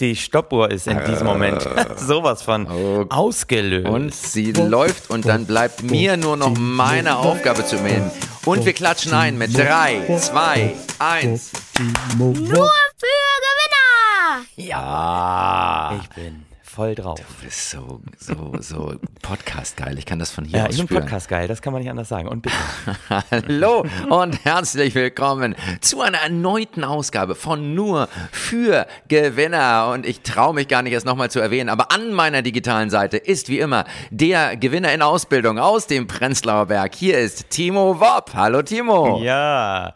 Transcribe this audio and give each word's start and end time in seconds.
die 0.00 0.16
Stoppuhr 0.16 0.72
ist 0.72 0.88
in 0.88 0.98
diesem 1.04 1.24
Moment 1.26 1.62
sowas 1.96 2.42
von 2.42 2.66
Oh. 2.66 3.06
ausgelöst. 3.10 3.86
Und 3.86 4.12
sie 4.12 4.50
läuft 4.50 5.08
und 5.08 5.24
dann 5.24 5.46
bleibt 5.46 5.84
mir 5.84 6.16
nur 6.16 6.36
noch 6.36 6.52
meine 6.58 7.16
Aufgabe 7.16 7.64
zu 7.64 7.76
melden. 7.76 8.10
Und 8.44 8.64
wir 8.66 8.72
klatschen 8.72 9.14
ein 9.14 9.38
mit 9.38 9.56
3, 9.56 10.18
2, 10.18 10.74
1. 10.98 11.50
Nur 12.18 12.34
für 12.34 13.06
Gewinner! 13.44 14.44
Ja. 14.56 16.00
ich 16.02 16.08
bin 16.10 16.43
voll 16.74 16.96
drauf. 16.96 17.20
Du 17.20 17.44
bist 17.44 17.70
so, 17.70 18.00
so, 18.18 18.52
so 18.58 18.94
Podcast-geil. 19.22 19.96
Ich 19.96 20.06
kann 20.06 20.18
das 20.18 20.32
von 20.32 20.44
hier 20.44 20.58
Ja, 20.58 20.66
aus 20.66 20.74
ich 20.74 20.84
bin. 20.84 20.98
Podcast 20.98 21.28
geil, 21.28 21.46
das 21.46 21.62
kann 21.62 21.72
man 21.72 21.80
nicht 21.82 21.90
anders 21.90 22.08
sagen. 22.08 22.26
Und 22.26 22.42
bitte. 22.42 22.56
Hallo 23.30 23.84
und 24.10 24.44
herzlich 24.44 24.94
willkommen 24.96 25.54
zu 25.80 26.00
einer 26.00 26.18
erneuten 26.18 26.82
Ausgabe 26.82 27.36
von 27.36 27.74
Nur 27.76 28.08
für 28.32 28.88
Gewinner. 29.06 29.90
Und 29.92 30.04
ich 30.04 30.22
traue 30.22 30.52
mich 30.52 30.66
gar 30.66 30.82
nicht, 30.82 30.92
es 30.94 31.04
nochmal 31.04 31.30
zu 31.30 31.38
erwähnen, 31.38 31.68
aber 31.68 31.92
an 31.92 32.12
meiner 32.12 32.42
digitalen 32.42 32.90
Seite 32.90 33.18
ist 33.18 33.48
wie 33.48 33.60
immer 33.60 33.84
der 34.10 34.56
Gewinner 34.56 34.92
in 34.92 35.00
Ausbildung 35.02 35.60
aus 35.60 35.86
dem 35.86 36.08
Prenzlauer 36.08 36.66
Berg. 36.66 36.96
Hier 36.96 37.18
ist 37.20 37.50
Timo 37.50 38.00
Wopp. 38.00 38.32
Hallo 38.34 38.62
Timo. 38.62 39.20
Ja, 39.22 39.94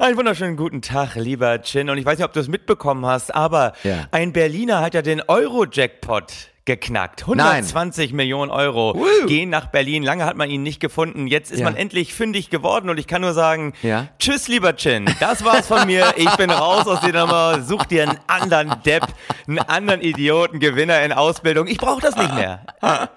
einen 0.00 0.16
wunderschönen 0.16 0.56
guten 0.56 0.82
Tag, 0.82 1.14
lieber 1.14 1.62
Chin. 1.62 1.88
Und 1.88 1.98
ich 1.98 2.04
weiß 2.04 2.18
nicht, 2.18 2.26
ob 2.26 2.32
du 2.32 2.40
es 2.40 2.48
mitbekommen 2.48 3.06
hast, 3.06 3.32
aber 3.32 3.74
Ja. 3.84 4.06
ein 4.10 4.32
Berliner 4.32 4.80
hat 4.80 4.94
ja 4.94 5.02
den 5.02 5.22
Euro-Jackpot 5.28 6.15
geknackt. 6.64 7.22
120 7.28 8.12
Millionen 8.12 8.50
Euro 8.50 8.92
Woo. 8.96 9.26
gehen 9.26 9.50
nach 9.50 9.66
Berlin. 9.66 10.02
Lange 10.02 10.24
hat 10.24 10.36
man 10.36 10.50
ihn 10.50 10.64
nicht 10.64 10.80
gefunden. 10.80 11.28
Jetzt 11.28 11.52
ist 11.52 11.60
Ja. 11.60 11.64
man 11.64 11.76
endlich 11.76 12.12
fündig 12.12 12.50
geworden 12.50 12.90
und 12.90 12.98
ich 12.98 13.06
kann 13.06 13.20
nur 13.22 13.34
sagen, 13.34 13.72
Ja. 13.82 14.08
tschüss, 14.18 14.48
lieber 14.48 14.74
Chin. 14.74 15.04
Das 15.20 15.44
war's 15.44 15.68
von 15.68 15.86
mir. 15.86 16.12
Ich 16.16 16.28
bin 16.36 16.50
raus 16.50 16.88
aus 16.88 17.00
der 17.02 17.12
Nummer. 17.12 17.62
Such 17.62 17.84
dir 17.84 18.02
einen 18.08 18.18
anderen 18.26 18.82
Depp, 18.84 19.06
einen 19.46 19.60
anderen 19.60 20.00
Idioten, 20.00 20.58
Gewinner 20.58 21.00
in 21.02 21.12
Ausbildung. 21.12 21.68
Ich 21.68 21.78
brauche 21.78 22.00
das 22.00 22.16
nicht 22.16 22.34
mehr. 22.34 22.60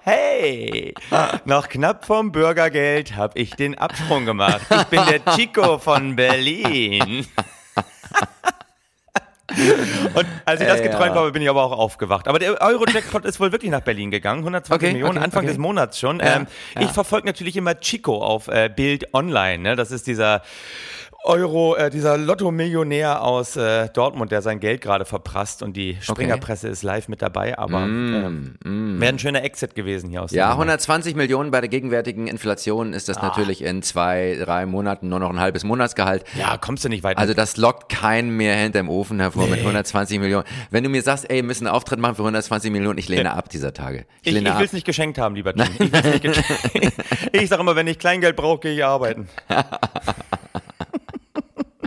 Hey, 0.02 0.94
noch 1.44 1.68
knapp 1.68 2.04
vom 2.04 2.30
Bürgergeld 2.30 3.16
habe 3.16 3.36
ich 3.36 3.56
den 3.56 3.76
Absprung 3.76 4.26
gemacht. 4.26 4.60
Ich 4.70 4.84
bin 4.84 5.00
der 5.10 5.24
Chico 5.34 5.78
von 5.78 6.14
Berlin. 6.14 7.26
Und 10.14 10.26
als 10.44 10.60
ich 10.60 10.66
das 10.66 10.80
Äh, 10.80 10.84
geträumt 10.84 11.14
habe, 11.14 11.30
bin 11.32 11.42
ich 11.42 11.50
aber 11.50 11.64
auch 11.64 11.72
aufgewacht. 11.72 12.28
Aber 12.28 12.38
der 12.38 12.60
Euro-Jackpot 12.60 13.24
ist 13.24 13.40
wohl 13.40 13.52
wirklich 13.52 13.70
nach 13.70 13.80
Berlin 13.80 14.10
gegangen. 14.10 14.40
120 14.40 14.74
Okay, 14.74 14.92
Millionen, 14.92 15.18
okay, 15.18 15.24
Anfang 15.24 15.40
okay. 15.40 15.48
des 15.48 15.58
Monats 15.58 15.98
schon. 15.98 16.20
Ähm. 16.22 16.46
Ich 16.78 16.90
verfolge 16.90 17.26
natürlich 17.26 17.56
immer 17.56 17.78
Chico 17.80 18.22
auf 18.22 18.48
äh, 18.48 18.70
Bild 18.74 19.12
Online. 19.14 19.62
Ne? 19.62 19.76
Das 19.76 19.90
ist 19.90 20.06
dieser 20.06 20.42
Euro, 21.24 21.76
äh, 21.76 21.90
dieser 21.90 22.16
Lotto-Millionär 22.16 23.22
aus 23.22 23.54
äh, 23.56 23.88
Dortmund, 23.92 24.32
der 24.32 24.40
sein 24.42 24.58
Geld 24.58 24.80
gerade 24.80 25.04
verprasst 25.04 25.62
und 25.62 25.76
die 25.76 25.98
Springerpresse 26.00 26.68
ist 26.68 26.82
live 26.82 27.08
mit 27.08 27.20
dabei. 27.20 27.58
Aber 27.58 27.82
ähm, 27.82 28.56
wäre 28.64 29.12
ein 29.12 29.18
schöner 29.18 29.44
Exit 29.44 29.74
gewesen 29.74 30.08
hier 30.10 30.22
aus 30.22 30.30
Mm, 30.32 30.36
Ja, 30.36 30.44
der 30.46 30.50
Nummer. 30.52 30.62
120 30.62 31.14
Millionen 31.16 31.50
bei 31.50 31.60
der 31.60 31.68
gegenwärtigen 31.68 32.26
Inflation 32.26 32.94
ist 32.94 33.08
das 33.08 33.18
Ah. 33.18 33.26
natürlich 33.28 33.62
in 33.62 33.82
zwei, 33.82 34.38
drei 34.42 34.64
Monaten 34.64 35.08
nur 35.10 35.20
noch 35.20 35.28
ein 35.30 35.38
halbes 35.40 35.62
Monatsgehalt. 35.62 36.24
Ja, 36.38 36.56
kommst 36.56 36.84
du 36.84 36.88
nicht 36.88 37.04
weiter. 37.04 37.18
Also 37.20 37.34
das 37.34 37.56
lockt 37.58 37.90
keinen 37.90 38.30
mehr 38.36 38.56
hinterm 38.56 38.88
Ofen 38.88 39.20
hervor 39.20 39.46
mit 39.46 39.58
120 39.60 40.18
Millionen. 40.20 40.44
Wenn 40.70 40.84
du 40.84 40.88
mir 40.90 41.02
sagst, 41.02 41.28
ey, 41.28 41.36
wir 41.36 41.42
müssen 41.42 41.66
einen 41.66 41.76
Auftritt 41.76 41.98
machen 41.98 42.14
für 42.16 42.22
120 42.22 42.70
Millionen, 42.72 42.98
ich 42.98 43.08
lehne 43.08 43.34
ab 43.34 43.50
dieser 43.50 43.74
Tage. 43.74 44.06
Ich 44.22 44.34
ich, 44.34 44.42
ich 44.42 44.58
will 44.58 44.64
es 44.64 44.72
nicht 44.72 44.86
geschenkt 44.86 45.18
haben, 45.18 45.34
lieber 45.34 45.52
Tim. 45.54 45.66
Ich, 45.78 45.92
will's 45.92 46.04
nicht 46.04 46.24
geschenkt- 46.24 46.92
ich 47.32 47.48
sage 47.48 47.60
immer, 47.60 47.76
wenn 47.76 47.86
ich 47.88 47.98
Kleingeld 47.98 48.36
brauche, 48.36 48.60
gehe 48.60 48.72
ich 48.74 48.84
arbeiten. 48.84 49.28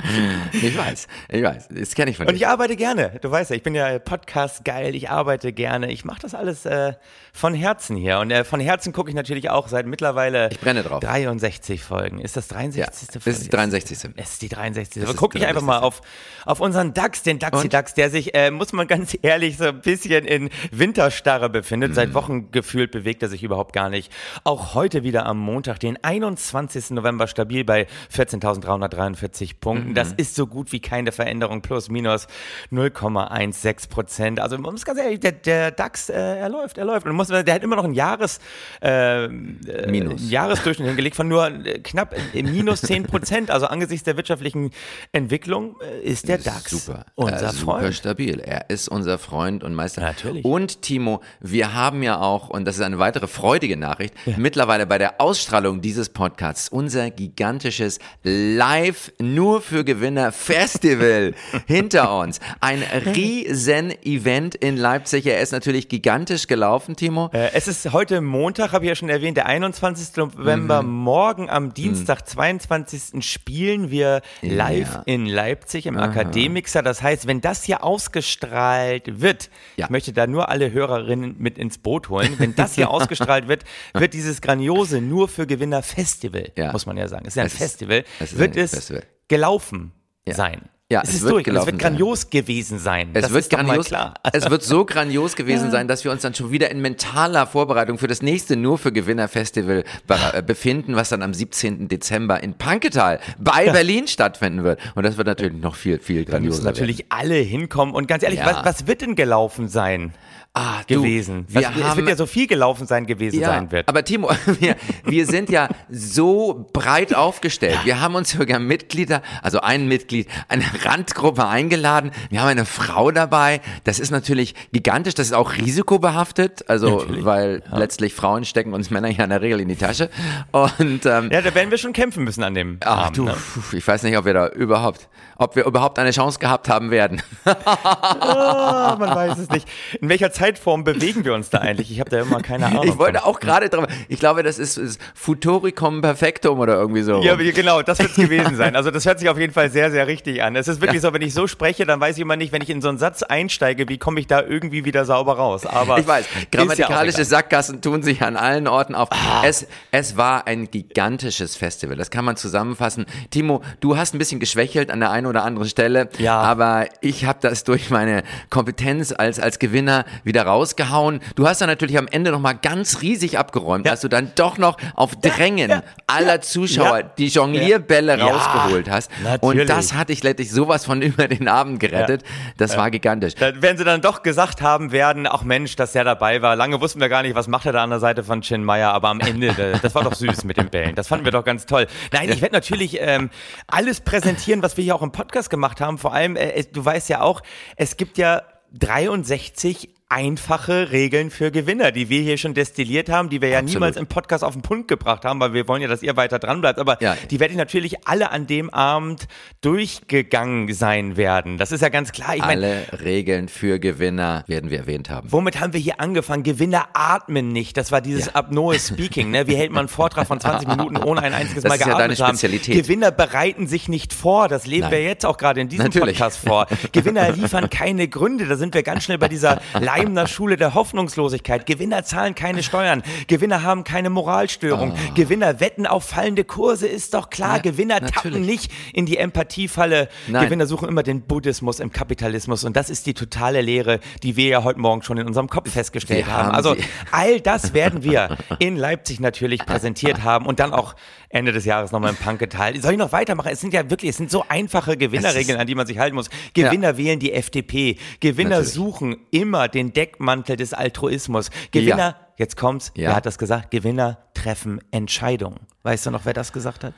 Ich 0.53 0.77
weiß, 0.77 1.07
ich 1.29 1.43
weiß. 1.43 1.67
Das 1.69 1.95
kenne 1.95 2.11
ich 2.11 2.17
von 2.17 2.27
Und 2.27 2.33
dir. 2.33 2.37
ich 2.37 2.47
arbeite 2.47 2.75
gerne. 2.75 3.19
Du 3.21 3.29
weißt 3.31 3.49
ja, 3.49 3.55
ich 3.55 3.63
bin 3.63 3.75
ja 3.75 3.99
Podcast 3.99 4.63
geil, 4.63 4.95
ich 4.95 5.09
arbeite 5.09 5.51
gerne. 5.53 5.91
Ich 5.91 6.05
mache 6.05 6.21
das 6.21 6.33
alles 6.35 6.65
äh, 6.65 6.93
von 7.33 7.53
Herzen 7.53 7.95
hier. 7.95 8.19
Und 8.19 8.31
äh, 8.31 8.43
von 8.43 8.59
Herzen 8.59 8.93
gucke 8.93 9.09
ich 9.09 9.15
natürlich 9.15 9.49
auch 9.49 9.67
seit 9.67 9.85
mittlerweile 9.87 10.49
Ich 10.51 10.59
brenne 10.59 10.83
drauf. 10.83 10.99
63 11.01 11.81
Folgen. 11.83 12.19
Ist 12.19 12.37
das 12.37 12.47
63. 12.49 12.77
Ja, 12.80 12.86
Folge? 12.92 13.23
das 13.25 13.36
ist 13.37 13.45
die 13.45 13.49
63. 13.49 13.97
Es 14.15 14.30
ist 14.33 14.42
die 14.42 14.49
63. 14.49 15.02
Das 15.02 15.03
Aber 15.09 15.13
ist 15.15 15.19
guck 15.19 15.36
ich 15.36 15.45
einfach 15.45 15.61
mal 15.61 15.80
63.. 15.80 15.83
auf, 15.83 16.02
auf 16.45 16.59
unseren 16.59 16.93
DAX, 16.93 17.23
den 17.23 17.39
Daxi-DAX, 17.39 17.93
der 17.93 18.09
sich, 18.09 18.36
äh, 18.36 18.52
muss 18.52 18.73
man 18.73 18.87
ganz 18.87 19.17
ehrlich, 19.21 19.58
so 19.58 19.65
ein 19.65 19.81
bisschen 19.81 20.25
in 20.25 20.49
Winterstarre 20.71 21.49
befindet. 21.49 21.92
Mhm. 21.92 21.95
Seit 21.95 22.13
Wochen 22.13 22.52
gefühlt 22.52 22.92
bewegt 22.92 23.23
er 23.23 23.30
sich 23.30 23.43
überhaupt 23.43 23.73
gar 23.73 23.89
nicht. 23.89 24.11
Auch 24.43 24.75
heute 24.75 25.03
wieder 25.03 25.25
am 25.25 25.39
Montag, 25.39 25.80
den 25.80 26.02
21. 26.03 26.92
November, 26.92 27.27
stabil 27.27 27.63
bei 27.63 27.87
14.343 28.15 29.53
Punkten. 29.59 29.89
Mhm. 29.89 29.92
Das 29.93 30.14
ist 30.14 30.36
so 30.36 30.48
gut 30.48 30.71
wie 30.71 30.80
keine 30.80 31.11
Veränderung, 31.11 31.61
plus 31.61 31.89
minus 31.89 32.27
0,16 32.71 33.89
Prozent. 33.89 34.39
Also 34.39 34.58
man 34.58 34.71
muss 34.71 34.86
ganz 34.86 34.99
ehrlich, 34.99 35.20
der, 35.20 35.33
der 35.33 35.71
DAX, 35.71 36.09
äh, 36.09 36.14
er 36.14 36.49
läuft, 36.49 36.77
er 36.77 36.86
läuft. 36.86 37.05
Und 37.05 37.15
muss, 37.15 37.27
der 37.27 37.54
hat 37.54 37.64
immer 37.64 37.76
noch 37.76 37.83
ein 37.83 37.93
Jahres, 37.93 38.39
äh, 38.81 39.27
Minus. 39.27 40.21
äh, 40.21 40.26
Jahresdurchschnitt 40.26 40.87
hingelegt 40.89 41.15
von 41.15 41.27
nur 41.27 41.48
äh, 41.48 41.80
knapp 41.80 42.15
äh, 42.33 42.43
minus 42.43 42.81
10 42.81 43.04
Prozent. 43.04 43.52
Also 43.52 43.67
angesichts 43.67 44.04
der 44.04 44.17
wirtschaftlichen 44.17 44.71
Entwicklung 45.11 45.76
ist 46.04 46.27
der 46.27 46.37
DAX 46.37 46.71
Super. 46.71 47.05
unser 47.15 47.49
äh, 47.49 47.52
super 47.52 47.80
Freund. 47.80 47.95
stabil. 47.95 48.39
Er 48.39 48.70
ist 48.70 48.87
unser 48.87 49.17
Freund 49.17 49.64
und 49.64 49.73
Meister. 49.73 50.02
Natürlich. 50.02 50.43
Und 50.45 50.81
Timo, 50.81 51.21
wir 51.39 51.73
haben 51.73 52.04
ja 52.04 52.20
auch, 52.20 52.49
und 52.49 52.65
das 52.65 52.75
ist 52.75 52.81
eine 52.81 52.99
weitere 52.99 53.27
freudige 53.27 53.77
Nachricht, 53.77 54.14
mittlerweile 54.37 54.86
bei 54.86 54.98
der 54.98 55.21
Ausstrahlung 55.21 55.81
dieses 55.81 56.10
Podcasts 56.10 56.70
unser 56.70 57.10
gigantisches 57.11 57.99
Live 58.23 59.11
nur 59.20 59.61
für 59.61 59.83
Gewinner 59.83 60.32
Festival 60.32 61.33
hinter 61.67 62.17
uns. 62.17 62.39
Ein 62.60 62.83
riesen 63.16 63.92
Event 64.04 64.55
in 64.55 64.77
Leipzig. 64.77 65.26
Er 65.26 65.42
ist 65.42 65.52
natürlich 65.52 65.89
gigantisch 65.89 66.48
gelaufen, 66.48 66.95
Timo. 66.95 67.30
Äh, 67.33 67.52
es 67.54 67.67
ist 67.67 67.92
heute 67.93 68.22
Montag, 68.22 68.72
habe 68.73 68.86
ich 68.86 68.89
ja 68.89 68.95
schon 68.95 69.10
erwähnt, 69.10 69.38
der 69.38 69.45
21. 69.45 70.16
November. 70.17 70.82
Mhm. 70.83 70.89
Morgen 70.92 71.49
am 71.49 71.73
Dienstag, 71.73 72.27
22. 72.27 73.22
spielen 73.23 73.92
wir 73.92 74.22
live 74.42 74.93
Ja. 74.93 75.04
in 75.05 75.26
Leipzig 75.26 75.86
im 75.86 75.98
Akademixer. 75.98 76.82
Das 76.82 77.02
heißt, 77.02 77.27
wenn 77.27 77.42
das 77.42 77.64
hier 77.64 77.83
ausgestrahlt 77.83 79.22
wird, 79.22 79.49
Ja. 79.76 79.86
ich 79.86 79.89
möchte 79.89 80.14
da 80.14 80.27
nur 80.27 80.49
alle 80.49 80.72
Hörerinnen 80.72 81.36
mit 81.38 81.58
ins 81.58 81.77
Boot 81.77 82.10
holen, 82.10 82.36
wenn 82.38 82.55
das 82.55 82.76
hier 82.76 82.89
ausgestrahlt 82.92 83.48
wird, 83.48 83.64
wird 83.93 84.14
dieses 84.14 84.42
grandiose 84.42 85.02
Nur 85.02 85.27
für 85.27 85.48
Gewinner 85.48 85.83
Festival, 85.83 86.52
Ja. 86.55 86.72
muss 86.72 86.86
man 86.86 86.98
ja 86.98 87.08
sagen, 87.08 87.23
es 87.26 87.33
ist 87.33 87.36
ja 87.38 87.43
ein 87.43 87.48
Es 87.48 87.54
Festival, 87.58 88.04
es 88.20 88.32
ist 88.33 88.38
wird 88.39 88.55
ein 88.58 88.64
es 88.64 88.72
Festival. 88.72 89.04
Gelaufen 89.28 89.92
Ja. 90.28 90.34
sein. 90.36 90.61
Ja, 90.92 91.02
es, 91.02 91.10
es 91.10 91.16
ist 91.16 91.22
wird 91.23 91.34
durch. 91.34 91.48
Es 91.48 91.66
wird 91.66 91.80
grandios 91.80 92.30
gewesen 92.30 92.78
sein. 92.78 93.10
Es 93.14 93.23
das 93.23 93.34
wird 93.34 93.50
grandios, 93.50 93.88
klar. 93.88 94.14
es 94.34 94.48
wird 94.50 94.61
so 94.61 94.86
grandios 94.86 95.36
gewesen 95.36 95.72
sein, 95.72 95.88
dass 95.88 96.04
wir 96.04 96.11
uns 96.11 96.22
dann 96.22 96.36
schon 96.36 96.52
wieder 96.52 96.70
in 96.70 96.82
mentaler 96.82 97.48
Vorbereitung 97.48 97.98
für 97.98 98.06
das 98.08 98.22
nächste 98.22 98.56
Nur 98.58 98.78
für 98.78 98.92
Gewinner 98.92 99.28
Festival 99.28 99.86
äh, 100.34 100.44
befinden, 100.44 100.95
was 100.95 101.10
dann 101.10 101.23
am 101.23 101.34
17. 101.34 101.88
Dezember 101.88 102.44
in 102.44 102.54
Panketal 102.56 103.20
bei 103.39 103.72
Berlin 103.72 104.08
stattfinden 104.08 104.64
wird. 104.64 104.80
Und 104.94 105.04
das 105.04 105.17
wird 105.17 105.26
natürlich 105.26 105.60
noch 105.60 105.76
viel, 105.76 105.98
viel 105.98 106.26
Da 106.26 106.34
müssen 106.40 106.61
grandioser 106.61 106.64
natürlich 106.66 107.05
alle 107.11 107.36
hinkommen. 107.38 107.95
Und 107.95 108.08
ganz 108.08 108.22
ehrlich, 108.22 108.40
Ja. 108.40 108.61
was, 108.64 108.66
was 108.82 108.88
wird 108.88 109.02
denn 109.02 109.16
gelaufen 109.16 109.70
sein? 109.70 110.14
Ah, 110.55 110.81
du, 110.87 111.02
gewesen. 111.02 111.45
wir 111.47 111.64
was, 111.64 111.75
es 111.75 111.83
haben- 111.83 111.97
wird 111.97 112.09
ja 112.09 112.15
so 112.15 112.27
viel 112.27 112.45
gelaufen 112.45 112.86
sein 112.86 113.08
gewesen 113.08 113.39
ja, 113.39 113.47
sein 113.47 113.71
wird. 113.71 113.89
aber 113.89 114.03
Timo, 114.03 114.30
wir, 114.59 114.75
wir 115.03 115.25
sind 115.25 115.49
ja 115.49 115.67
so 115.89 116.69
breit 116.73 117.15
aufgestellt. 117.15 117.80
Wir 117.86 117.99
haben 118.02 118.14
uns 118.14 118.30
sogar 118.33 118.59
Mitglieder, 118.59 119.23
also 119.42 119.61
ein 119.61 119.87
Mitglied, 119.87 120.27
eine 120.49 120.63
Randgruppe 120.86 121.47
eingeladen. 121.47 122.11
Wir 122.30 122.42
haben 122.42 122.49
eine 122.49 122.65
Frau 122.65 123.09
dabei. 123.09 123.61
Das 123.83 123.97
ist 123.99 124.11
natürlich 124.11 124.53
gigantisch. 124.71 125.15
Das 125.15 125.25
ist 125.25 125.33
auch 125.33 125.53
risikobehaftet. 125.58 126.69
Also, 126.69 126.99
Natürlich, 126.99 127.25
weil 127.25 127.63
letztlich 127.71 128.13
Frauen 128.13 128.45
stecken 128.45 128.74
uns 128.74 128.92
Männer 128.92 129.09
ja 129.09 129.24
in 129.24 129.31
der 129.31 129.42
Regel 129.42 129.59
in 129.59 129.69
die 129.69 129.75
Tasche. 129.75 130.12
Und, 130.51 131.03
ähm, 131.07 131.30
ja, 131.31 131.42
da 131.42 131.56
werden 131.56 131.71
wir 131.71 131.80
schon 131.80 131.94
kämpfen 131.94 132.24
müssen 132.24 132.44
an 132.44 132.53
dem 132.53 132.77
Ach 132.86 133.06
Abend. 133.07 133.18
du, 133.18 133.24
ne? 133.25 133.36
ich 133.71 133.88
weiß 133.88 134.03
nicht, 134.03 134.15
ob 134.19 134.25
wir 134.25 134.36
da 134.36 134.50
überhaupt, 134.50 135.09
ob 135.38 135.56
wir 135.56 135.65
überhaupt 135.65 135.97
eine 135.97 136.12
Chance 136.12 136.38
gehabt 136.38 136.69
haben 136.69 136.92
werden. 136.92 137.24
Ah, 137.75 138.95
man 139.00 139.09
weiß 139.15 139.38
es 139.39 139.50
nicht. 139.50 139.68
In 140.01 140.09
welcher 140.09 140.31
Zeitform 140.44 140.84
bewegen 140.84 141.24
wir 141.24 141.34
uns 141.34 141.50
da 141.50 141.57
eigentlich? 141.60 141.90
Ich 141.90 142.00
habe 142.01 142.10
da 142.10 142.19
immer 142.22 142.42
keine 142.42 142.66
Ahnung. 142.66 142.84
Ich 142.86 142.98
wollte 142.98 143.24
auch 143.25 143.40
gerade 143.40 143.69
drauf, 143.69 143.86
ich 144.10 144.19
glaube, 144.19 144.44
das 144.44 144.60
ist, 144.60 144.78
ist 144.78 145.00
Futuricum 145.16 146.01
Perfectum 146.01 146.60
oder 146.60 146.74
irgendwie 146.75 147.01
so. 147.01 147.22
Ja, 147.22 147.36
genau, 147.36 147.81
das 147.81 148.00
wird 148.00 148.10
es 148.10 148.16
gewesen 148.18 148.56
sein. 148.57 148.75
Also 148.75 148.92
das 148.92 149.06
hört 149.06 149.19
sich 149.19 149.30
auf 149.30 149.38
jeden 149.38 149.54
Fall 149.54 149.69
sehr, 149.72 149.90
sehr 149.90 150.06
richtig 150.07 150.44
an. 150.44 150.56
Es 150.57 150.68
ist 150.68 150.81
wirklich 150.81 151.00
so, 151.01 151.13
wenn 151.13 151.22
ich 151.22 151.34
so 151.34 151.48
spreche, 151.48 151.86
dann 151.86 152.00
weiß 152.01 152.18
ich 152.18 152.22
immer 152.22 152.36
nicht, 152.36 152.51
wenn 152.51 152.62
ich 152.62 152.69
in 152.69 152.81
so 152.81 152.90
einen 152.90 152.98
Satz 152.98 153.24
einsteige, 153.24 153.88
wie 153.88 153.98
komme 153.98 154.19
ich 154.19 154.28
da 154.28 154.42
irgendwie 154.42 154.84
wieder 154.84 155.06
sauber 155.06 155.38
raus. 155.38 155.66
Aber 155.66 155.98
Ich 155.98 156.07
weiß, 156.07 156.25
ja 156.34 156.42
grammatikalische 156.51 157.18
egal. 157.22 157.25
Sackgassen 157.25 157.81
tun 157.81 158.04
sich 158.04 158.22
an 158.22 158.36
allen 158.36 158.68
Orten 158.68 158.95
auf. 158.95 159.07
Es, 159.45 159.66
es 159.92 160.18
war 160.18 160.45
ein 160.48 160.69
gigantisches 160.69 161.56
Festival, 161.56 161.95
das 161.95 162.12
kann 162.12 162.25
man 162.25 162.36
zusammenfassen. 162.36 163.06
Timo, 163.30 163.62
du 163.80 163.95
hast 163.95 164.13
ein 164.13 164.18
bisschen 164.18 164.42
geschwächelt 164.42 164.92
an 164.92 165.00
der 165.00 165.12
einen 165.12 165.28
oder 165.28 165.45
anderen 165.45 165.69
Stelle, 165.69 166.10
Ja. 166.18 166.42
aber 166.42 166.88
ich 167.00 167.24
habe 167.25 167.40
das 167.42 167.63
durch 167.63 167.90
meine 167.90 168.24
Kompetenz 168.50 169.13
als, 169.18 169.40
als 169.40 169.57
Gewinner 169.60 170.04
wieder 170.25 170.32
rausgehauen. 170.41 171.19
Du 171.35 171.47
hast 171.47 171.62
dann 171.62 171.69
natürlich 171.69 171.97
am 171.97 172.07
Ende 172.07 172.31
nochmal 172.31 172.57
ganz 172.59 173.01
riesig 173.01 173.38
abgeräumt, 173.38 173.85
Ja. 173.85 173.91
dass 173.91 174.01
du 174.01 174.07
dann 174.07 174.31
doch 174.35 174.57
noch 174.57 174.77
auf 174.95 175.15
Drängen 175.15 175.69
ja, 175.69 175.83
aller 176.07 176.41
Zuschauer 176.41 177.00
ja, 177.00 177.03
die 177.03 177.27
Jonglierbälle 177.27 178.18
ja. 178.18 178.25
rausgeholt 178.25 178.89
hast. 178.89 179.12
Und 179.41 179.57
Natürlich. 179.57 179.68
das 179.68 179.94
hat 179.94 180.09
dich 180.09 180.24
letztlich 180.24 180.51
sowas 180.51 180.85
von 180.85 181.01
über 181.03 181.27
den 181.27 181.47
Abend 181.47 181.80
gerettet. 181.80 182.24
Das 182.57 182.75
war 182.75 182.89
gigantisch. 182.91 183.33
Werden 183.39 183.77
sie 183.77 183.83
dann 183.83 184.01
doch 184.01 184.24
gesagt 184.24 184.62
haben 184.62 184.91
werden, 184.91 185.27
ach 185.27 185.44
Mensch, 185.44 185.75
dass 185.75 185.91
der 185.91 186.03
dabei 186.03 186.41
war. 186.41 186.56
Lange 186.56 186.81
wussten 186.81 187.00
wir 187.00 187.09
gar 187.09 187.21
nicht, 187.21 187.35
was 187.35 187.47
macht 187.47 187.65
er 187.65 187.74
da 187.74 187.83
an 187.83 187.89
der 187.91 188.00
Seite 188.00 188.24
von 188.24 188.41
Chin 188.41 188.63
Meyer, 188.63 188.94
aber 188.94 189.09
am 189.09 189.19
Ende, 189.19 189.47
äh, 189.57 189.80
das 189.81 189.94
war 189.95 190.03
doch 190.03 190.13
süß 190.13 190.44
mit 190.45 190.57
den 190.57 190.69
Bällen. 190.69 190.95
Das 190.95 191.07
fanden 191.07 191.25
wir 191.25 191.31
doch 191.31 191.44
ganz 191.44 191.65
toll. 191.65 191.88
Nein, 192.12 192.30
ich 192.30 192.41
werde 192.41 192.56
natürlich 192.56 192.97
ähm, 193.00 193.30
alles 193.68 194.01
präsentieren, 194.01 194.63
was 194.63 194.77
wir 194.77 194.83
hier 194.83 194.95
auch 194.95 195.01
im 195.01 195.12
Podcast 195.12 195.50
gemacht 195.50 195.81
haben. 195.81 195.97
Vor 195.97 196.13
allem, 196.13 196.35
äh, 196.35 196.63
du 196.71 196.83
weißt 196.83 197.09
ja 197.09 197.21
auch, 197.21 197.41
es 197.75 197.97
gibt 197.97 198.18
ja 198.18 198.41
63 198.74 199.89
einfache 200.10 200.92
Regeln 200.92 201.32
für 201.32 201.50
Gewinner, 201.52 201.92
die 201.92 202.10
wir 202.10 202.22
hier 202.22 202.38
schon 202.38 202.54
destilliert 202.54 203.10
haben, 203.10 203.30
die 203.30 203.42
wir 203.42 203.50
ja 203.50 203.60
Absolut. 203.60 203.74
niemals 203.74 203.98
im 203.98 204.06
Podcast 204.08 204.44
auf 204.44 204.54
den 204.54 204.62
Punkt 204.62 204.88
gebracht 204.88 205.26
haben, 205.26 205.40
weil 205.40 205.54
wir 205.54 205.68
wollen 205.68 205.82
ja, 205.82 205.88
dass 205.88 206.04
ihr 206.04 206.16
weiter 206.16 206.38
dran 206.40 206.62
bleibt. 206.62 206.78
Aber 206.80 207.02
Ja. 207.02 207.18
die 207.32 207.40
werde 207.40 207.52
ich 207.54 207.58
natürlich 207.58 208.08
alle 208.08 208.32
an 208.32 208.46
dem 208.46 208.70
Abend 208.70 209.28
durchgegangen 209.62 210.72
sein 210.74 211.18
werden. 211.18 211.58
Das 211.58 211.72
ist 211.72 211.82
ja 211.82 211.90
ganz 211.90 212.12
klar. 212.12 212.36
Ich 212.36 212.44
Alle 212.44 212.86
Regeln 213.04 213.48
für 213.50 213.80
Gewinner 213.80 214.44
werden 214.48 214.70
wir 214.70 214.80
erwähnt 214.80 215.10
haben. 215.10 215.32
Womit 215.32 215.60
haben 215.60 215.74
wir 215.74 215.80
hier 215.80 216.00
angefangen? 216.00 216.44
Gewinner 216.44 216.88
atmen 216.94 217.50
nicht. 217.50 217.76
Das 217.78 217.92
war 217.92 218.02
dieses 218.02 218.28
Ja. 218.28 218.36
Apnoe 218.36 218.78
Speaking. 218.80 219.32
Ne? 219.32 219.48
Wie 219.48 219.56
hält 219.56 219.72
man 219.72 219.80
einen 219.82 219.88
Vortrag 219.88 220.28
von 220.28 220.40
20 220.40 220.68
Minuten 220.78 220.98
ohne 220.98 221.22
ein 221.22 221.34
einziges 221.34 221.64
Das 221.64 221.70
Mal 221.70 221.76
ist 221.76 221.82
ja 221.82 221.86
geatmet 221.88 222.04
deine 222.04 222.16
zu 222.16 222.24
haben? 222.28 222.38
Spezialität. 222.38 222.76
Gewinner 222.76 223.12
bereiten 223.12 223.68
sich 223.68 223.90
nicht 223.90 224.14
vor. 224.14 224.48
Das 224.48 224.66
leben 224.68 224.82
Nein. 224.84 224.92
wir 224.92 225.04
jetzt 225.04 225.26
auch 225.26 225.38
gerade 225.38 225.60
in 225.62 225.70
diesem 225.70 225.86
Natürlich. 225.86 226.18
Podcast 226.20 226.38
vor. 226.48 226.68
Gewinner 226.92 227.32
liefern 227.32 227.70
keine 227.70 228.08
Gründe. 228.08 228.46
Da 228.46 228.56
sind 228.56 228.74
wir 228.74 228.84
ganz 228.84 229.04
schnell 229.04 229.18
bei 229.18 229.28
dieser 229.28 229.60
Leimner 230.04 230.28
Schule 230.28 230.58
der 230.58 230.74
Hoffnungslosigkeit. 230.74 231.66
Gewinner 231.66 232.04
zahlen 232.04 232.36
keine 232.36 232.62
Steuern. 232.62 233.04
Gewinner 233.28 233.64
haben 233.64 233.86
keine 233.86 234.10
Moralstörung. 234.10 234.94
Gewinner 235.16 235.62
wetten 235.62 235.88
auf 235.88 236.04
fallende 236.04 236.44
Kurse. 236.44 236.88
Ist 236.88 237.14
doch 237.14 237.30
klar. 237.30 237.56
Ja, 237.56 237.62
Gewinner 237.62 238.02
tappen 238.02 238.32
natürlich. 238.32 238.48
nicht 238.48 238.72
in 238.92 239.06
die 239.06 239.18
Empathiefalle. 239.18 240.10
Nein. 240.28 240.44
Gewinner 240.44 240.68
suchen 240.68 240.90
immer 240.90 241.04
den 241.04 241.22
Buddhismus 241.22 241.80
im 241.80 241.94
Kapitalismus. 241.94 242.66
Und 242.66 242.76
das 242.76 242.90
ist 242.90 243.06
die 243.06 243.14
totale 243.14 243.62
Lehre, 243.62 244.02
die 244.24 244.36
wir 244.36 244.48
ja 244.48 244.64
heute 244.66 244.80
Morgen 244.80 245.04
schon 245.04 245.18
in 245.18 245.26
unserem 245.26 245.48
Kopf 245.48 245.72
festgestellt 245.72 246.28
haben. 246.28 246.48
haben 246.48 246.56
Also 246.56 246.76
all 247.12 247.40
das 247.40 247.74
werden 247.74 248.04
wir 248.04 248.38
in 248.60 248.76
Leipzig 248.76 249.22
natürlich 249.22 249.66
präsentiert 249.66 250.24
haben 250.26 250.46
und 250.46 250.60
dann 250.60 250.74
auch 250.74 250.96
Ende 251.33 251.51
des 251.51 251.65
Jahres 251.65 251.91
nochmal 251.91 252.12
im 252.12 252.15
Panketal. 252.15 252.80
Soll 252.80 252.91
ich 252.94 252.97
noch 252.97 253.12
weitermachen? 253.12 253.50
Es 253.51 253.59
sind 253.59 253.74
ja 253.74 253.89
wirklich, 253.89 254.09
es 254.12 254.18
sind 254.18 254.30
so 254.30 254.45
einfache 254.47 254.95
Gewinnerregeln, 254.97 255.59
an 255.59 255.65
die 255.65 255.74
man 255.74 255.88
sich 255.88 255.97
halten 255.97 256.15
muss. 256.15 256.30
Gewinner 256.53 256.95
wählen 256.95 257.19
die 257.19 257.33
FDP. 257.33 257.97
Gewinner 258.19 258.50
Natürlich. 258.51 258.74
suchen 258.74 259.15
immer 259.31 259.68
den 259.68 259.94
Deckmantel 259.94 260.56
des 260.57 260.74
Altruismus. 260.74 261.50
Gewinner, 261.71 261.97
Ja. 261.97 262.15
jetzt 262.38 262.56
kommt's, 262.56 262.91
Ja. 262.95 263.09
wer 263.09 263.15
hat 263.15 263.25
das 263.25 263.39
gesagt? 263.39 263.71
Gewinner 263.71 264.19
treffen 264.35 264.80
Entscheidungen. 264.91 265.59
Weißt 265.81 266.06
du 266.06 266.12
noch, 266.12 266.25
wer 266.25 266.33
das 266.33 266.53
gesagt 266.53 266.83
hat? 266.83 266.94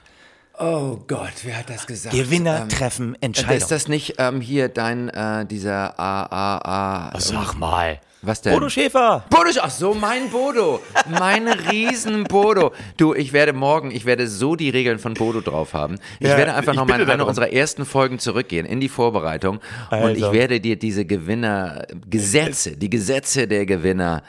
Oh 0.58 0.98
Gott, 1.08 1.34
wer 1.44 1.58
hat 1.60 1.70
das 1.70 1.86
gesagt? 1.86 2.16
Gewinner 2.16 2.68
treffen 2.68 3.18
Entscheidungen. 3.22 3.58
Ist 3.58 3.72
das 3.72 3.88
nicht 3.88 4.16
ähm, 4.20 4.40
hier 4.42 4.70
dein, 4.70 5.10
äh, 5.10 5.46
dieser 5.46 6.00
A, 6.00 6.24
A, 6.24 7.10
A. 7.14 7.20
Sag 7.20 7.56
mal. 7.56 8.00
Was 8.22 8.42
denn? 8.42 8.54
Bodo 8.54 8.70
Schäfer. 8.70 9.24
Bodo, 9.30 9.50
ach 9.62 9.70
so, 9.70 9.94
mein 9.94 10.30
Bodo. 10.32 10.80
Mein 11.08 11.48
riesen 11.48 12.24
Bodo. 12.24 12.72
Du, 12.98 13.14
ich 13.14 13.34
werde 13.34 13.54
morgen, 13.54 13.92
ich 13.92 14.06
werde 14.06 14.28
so 14.28 14.56
die 14.56 14.70
Regeln 14.72 14.98
von 14.98 15.14
Bodo 15.14 15.42
drauf 15.42 15.74
haben. 15.74 16.00
Ich 16.20 16.28
Ja, 16.28 16.38
werde 16.38 16.56
einfach 16.56 16.74
nochmal 16.74 17.02
in 17.02 17.10
eine 17.10 17.26
unserer 17.26 17.52
ersten 17.54 17.86
Folgen 17.86 18.18
zurückgehen, 18.18 18.66
in 18.66 18.80
die 18.80 18.90
Vorbereitung. 18.90 19.58
Und 19.92 19.98
Also. 19.98 20.26
ich 20.28 20.32
werde 20.32 20.60
dir 20.60 20.76
diese 20.76 21.06
Gewinner-Gesetze, 21.06 22.78
die 22.78 22.90
Gesetze 22.90 23.48
der 23.48 23.66
Gewinner 23.68 24.24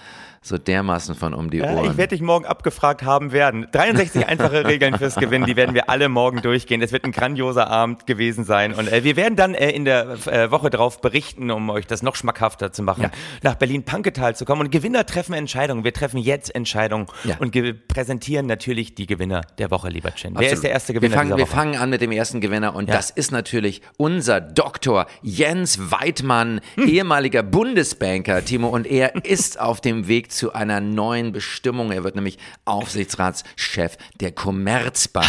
so 0.46 0.58
dermaßen 0.58 1.14
von 1.16 1.34
um 1.34 1.50
die 1.50 1.58
Ja, 1.58 1.72
Ohren. 1.74 1.90
ich 1.90 1.96
werde 1.96 2.14
dich 2.14 2.22
morgen 2.22 2.46
abgefragt 2.46 3.02
haben 3.02 3.32
werden. 3.32 3.66
63 3.72 4.26
einfache 4.28 4.64
Regeln 4.64 4.96
fürs 4.96 5.16
Gewinnen, 5.16 5.44
die 5.44 5.56
werden 5.56 5.74
wir 5.74 5.90
alle 5.90 6.08
morgen 6.08 6.40
durchgehen. 6.40 6.80
Es 6.82 6.92
wird 6.92 7.04
ein 7.04 7.10
grandioser 7.12 7.68
Abend 7.68 8.06
gewesen 8.06 8.44
sein. 8.44 8.72
Und 8.72 8.86
äh, 8.90 9.02
wir 9.02 9.16
werden 9.16 9.34
dann 9.36 9.54
äh, 9.54 9.70
in 9.70 9.84
der 9.84 10.16
äh, 10.26 10.50
Woche 10.52 10.70
drauf 10.70 11.00
berichten, 11.00 11.50
um 11.50 11.68
euch 11.70 11.86
das 11.86 12.02
noch 12.02 12.14
schmackhafter 12.14 12.70
zu 12.72 12.82
machen, 12.84 13.02
Ja. 13.04 13.10
nach 13.42 13.56
Berlin-Panketal 13.56 14.36
zu 14.36 14.44
kommen. 14.44 14.60
Und 14.62 14.70
Gewinner 14.70 15.04
treffen 15.04 15.32
Entscheidungen. 15.34 15.82
Wir 15.82 15.92
treffen 15.92 16.18
jetzt 16.18 16.54
Entscheidungen 16.54 17.06
Ja. 17.24 17.36
und 17.38 17.52
präsentieren 17.88 18.46
natürlich 18.46 18.94
die 18.94 19.06
Gewinner 19.06 19.40
der 19.58 19.70
Woche, 19.72 19.88
lieber 19.88 20.12
Chin. 20.14 20.34
Wer 20.34 20.42
ist 20.42 20.46
Absolut. 20.52 20.64
der 20.64 20.70
erste 20.70 20.92
wir 20.94 21.00
Gewinner 21.00 21.16
fangen, 21.16 21.26
dieser 21.30 21.38
wir 21.38 21.46
Woche? 21.46 21.56
fangen 21.56 21.76
an 21.76 21.90
mit 21.90 22.00
dem 22.00 22.12
ersten 22.12 22.40
Gewinner 22.40 22.74
und 22.76 22.88
Ja. 22.88 22.94
das 22.94 23.10
ist 23.10 23.32
natürlich 23.32 23.82
unser 23.96 24.40
Doktor 24.40 25.06
Jens 25.22 25.90
Weidmann, 25.90 26.60
Hm. 26.76 26.86
ehemaliger 26.88 27.42
Bundesbanker, 27.42 28.44
Timo, 28.44 28.68
und 28.68 28.86
er 28.86 29.24
ist 29.24 29.58
auf 29.58 29.80
dem 29.80 30.06
Weg 30.06 30.30
zu 30.30 30.35
einer 30.52 30.80
neuen 30.80 31.32
Bestimmung. 31.32 31.92
Er 31.92 32.04
wird 32.04 32.14
nämlich 32.14 32.38
Aufsichtsratschef 32.64 33.96
der 34.20 34.32
Commerzbank. 34.32 35.26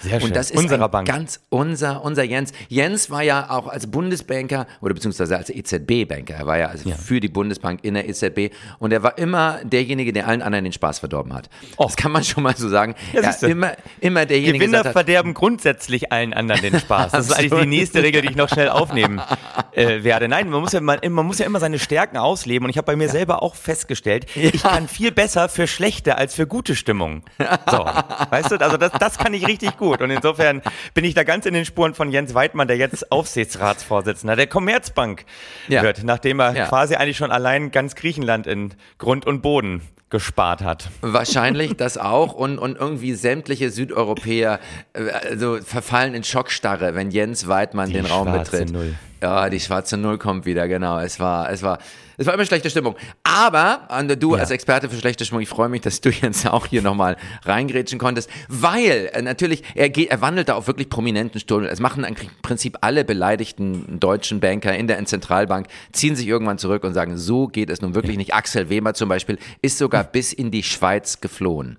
Sehr 0.00 0.20
schön. 0.20 0.28
Und 0.28 0.36
das 0.36 0.50
ist 0.50 0.58
Unserer 0.58 0.88
Bank. 0.88 1.06
ganz 1.06 1.40
unser, 1.48 2.04
unser 2.04 2.22
Jens. 2.24 2.52
Jens 2.68 3.10
war 3.10 3.22
ja 3.22 3.50
auch 3.50 3.68
als 3.68 3.86
Bundesbanker 3.86 4.66
oder 4.80 4.94
beziehungsweise 4.94 5.36
als 5.36 5.50
EZB-Banker. 5.50 6.34
Er 6.34 6.46
war 6.46 6.58
ja 6.58 6.66
also 6.68 6.90
für 6.90 7.20
die 7.20 7.28
Bundesbank 7.28 7.80
in 7.82 7.94
der 7.94 8.08
EZB 8.08 8.52
und 8.78 8.92
er 8.92 9.02
war 9.02 9.18
immer 9.18 9.60
derjenige, 9.64 10.12
der 10.12 10.26
allen 10.26 10.42
anderen 10.42 10.64
den 10.64 10.72
Spaß 10.72 11.00
verdorben 11.00 11.32
hat. 11.34 11.48
Das 11.78 11.96
kann 11.96 12.12
man 12.12 12.24
schon 12.24 12.42
mal 12.42 12.56
so 12.56 12.68
sagen. 12.68 12.94
Ja, 13.12 13.20
Ja, 13.22 13.48
immer, 13.48 13.72
immer 14.00 14.26
derjenige 14.26 14.58
Gewinner 14.64 14.84
hat, 14.84 14.92
verderben 14.92 15.34
grundsätzlich 15.34 16.12
allen 16.12 16.32
anderen 16.32 16.62
den 16.62 16.78
Spaß. 16.80 17.12
Das 17.12 17.26
ist 17.26 17.32
eigentlich 17.32 17.60
die 17.60 17.66
nächste 17.66 18.02
Regel, 18.02 18.22
die 18.22 18.28
ich 18.30 18.36
noch 18.36 18.48
schnell 18.48 18.68
aufnehmen 18.68 19.20
äh, 19.72 20.02
werde. 20.02 20.28
Nein, 20.28 20.48
man 20.48 20.60
muss, 20.60 20.72
ja, 20.72 20.80
man, 20.80 20.98
man 21.08 21.26
muss 21.26 21.38
ja 21.38 21.46
immer 21.46 21.60
seine 21.60 21.78
Stärken 21.78 22.16
ausleben. 22.16 22.64
Und 22.64 22.70
ich 22.70 22.76
habe 22.76 22.86
bei 22.86 22.96
mir 22.96 23.08
selber 23.08 23.42
auch 23.42 23.54
festgestellt, 23.54 24.26
ich 24.54 24.62
kann 24.62 24.88
viel 24.88 25.12
besser 25.12 25.48
für 25.48 25.66
schlechte 25.66 26.16
als 26.16 26.34
für 26.34 26.46
gute 26.46 26.74
Stimmung. 26.76 27.22
So, 27.70 27.78
weißt 28.30 28.50
du, 28.52 28.56
also 28.60 28.76
das, 28.76 28.92
das 28.92 29.18
kann 29.18 29.34
ich 29.34 29.46
richtig 29.46 29.76
gut. 29.76 30.00
Und 30.00 30.10
insofern 30.10 30.62
bin 30.94 31.04
ich 31.04 31.14
da 31.14 31.22
ganz 31.24 31.46
in 31.46 31.54
den 31.54 31.64
Spuren 31.64 31.94
von 31.94 32.10
Jens 32.10 32.34
Weidmann, 32.34 32.68
der 32.68 32.76
jetzt 32.76 33.10
Aufsichtsratsvorsitzender 33.12 34.36
der 34.36 34.46
Commerzbank 34.46 35.24
Ja. 35.68 35.82
wird, 35.82 36.04
nachdem 36.04 36.40
er 36.40 36.54
Ja. 36.54 36.66
quasi 36.66 36.94
eigentlich 36.94 37.16
schon 37.16 37.30
allein 37.30 37.70
ganz 37.70 37.94
Griechenland 37.94 38.46
in 38.46 38.74
Grund 38.98 39.26
und 39.26 39.42
Boden 39.42 39.82
gespart 40.10 40.62
hat. 40.62 40.90
Wahrscheinlich 41.02 41.76
das 41.76 41.96
auch 41.96 42.32
und, 42.32 42.58
und 42.58 42.76
irgendwie 42.76 43.14
sämtliche 43.14 43.70
Südeuropäer 43.70 44.58
äh, 44.92 45.08
also 45.30 45.58
verfallen 45.62 46.14
in 46.14 46.24
Schockstarre, 46.24 46.96
wenn 46.96 47.12
Jens 47.12 47.46
Weidmann 47.46 47.92
den 47.92 48.06
Raum 48.06 48.26
schwarze 48.26 48.50
betritt. 48.50 48.72
Null. 48.72 48.94
Ja, 49.22 49.48
die 49.50 49.60
schwarze 49.60 49.96
Null 49.96 50.18
kommt 50.18 50.46
wieder, 50.46 50.66
genau. 50.66 50.98
Es 50.98 51.20
war, 51.20 51.50
es 51.50 51.62
war, 51.62 51.78
es 52.20 52.26
war 52.26 52.34
immer 52.34 52.44
schlechte 52.44 52.68
Stimmung. 52.68 52.96
Aber 53.24 53.88
äh, 53.90 54.16
du 54.16 54.34
Ja. 54.34 54.40
als 54.42 54.50
Experte 54.50 54.90
für 54.90 54.96
schlechte 54.96 55.24
Stimmung, 55.24 55.42
ich 55.42 55.48
freue 55.48 55.70
mich, 55.70 55.80
dass 55.80 56.02
du 56.02 56.10
jetzt 56.10 56.46
auch 56.46 56.66
hier 56.66 56.82
nochmal 56.82 57.16
reingrätschen 57.44 57.98
konntest, 57.98 58.28
weil 58.48 59.10
äh, 59.14 59.22
natürlich, 59.22 59.62
er 59.74 59.88
geht, 59.88 60.10
er 60.10 60.20
wandelt 60.20 60.50
da 60.50 60.54
auf 60.54 60.66
wirklich 60.66 60.90
prominenten 60.90 61.40
Stuhl. 61.40 61.64
Es 61.64 61.80
machen 61.80 62.04
im 62.04 62.14
Prinzip 62.42 62.76
alle 62.82 63.04
beleidigten 63.06 63.98
deutschen 63.98 64.38
Banker 64.38 64.76
in 64.76 64.86
der 64.86 65.02
Zentralbank, 65.06 65.68
ziehen 65.92 66.14
sich 66.14 66.26
irgendwann 66.26 66.58
zurück 66.58 66.84
und 66.84 66.92
sagen, 66.92 67.16
so 67.16 67.46
geht 67.46 67.70
es 67.70 67.80
nun 67.80 67.94
wirklich 67.94 68.18
nicht. 68.18 68.34
Axel 68.34 68.68
Weber 68.68 68.92
zum 68.92 69.08
Beispiel 69.08 69.38
ist 69.62 69.78
sogar 69.78 70.04
bis 70.04 70.34
in 70.34 70.50
die 70.50 70.62
Schweiz 70.62 71.22
geflohen. 71.22 71.78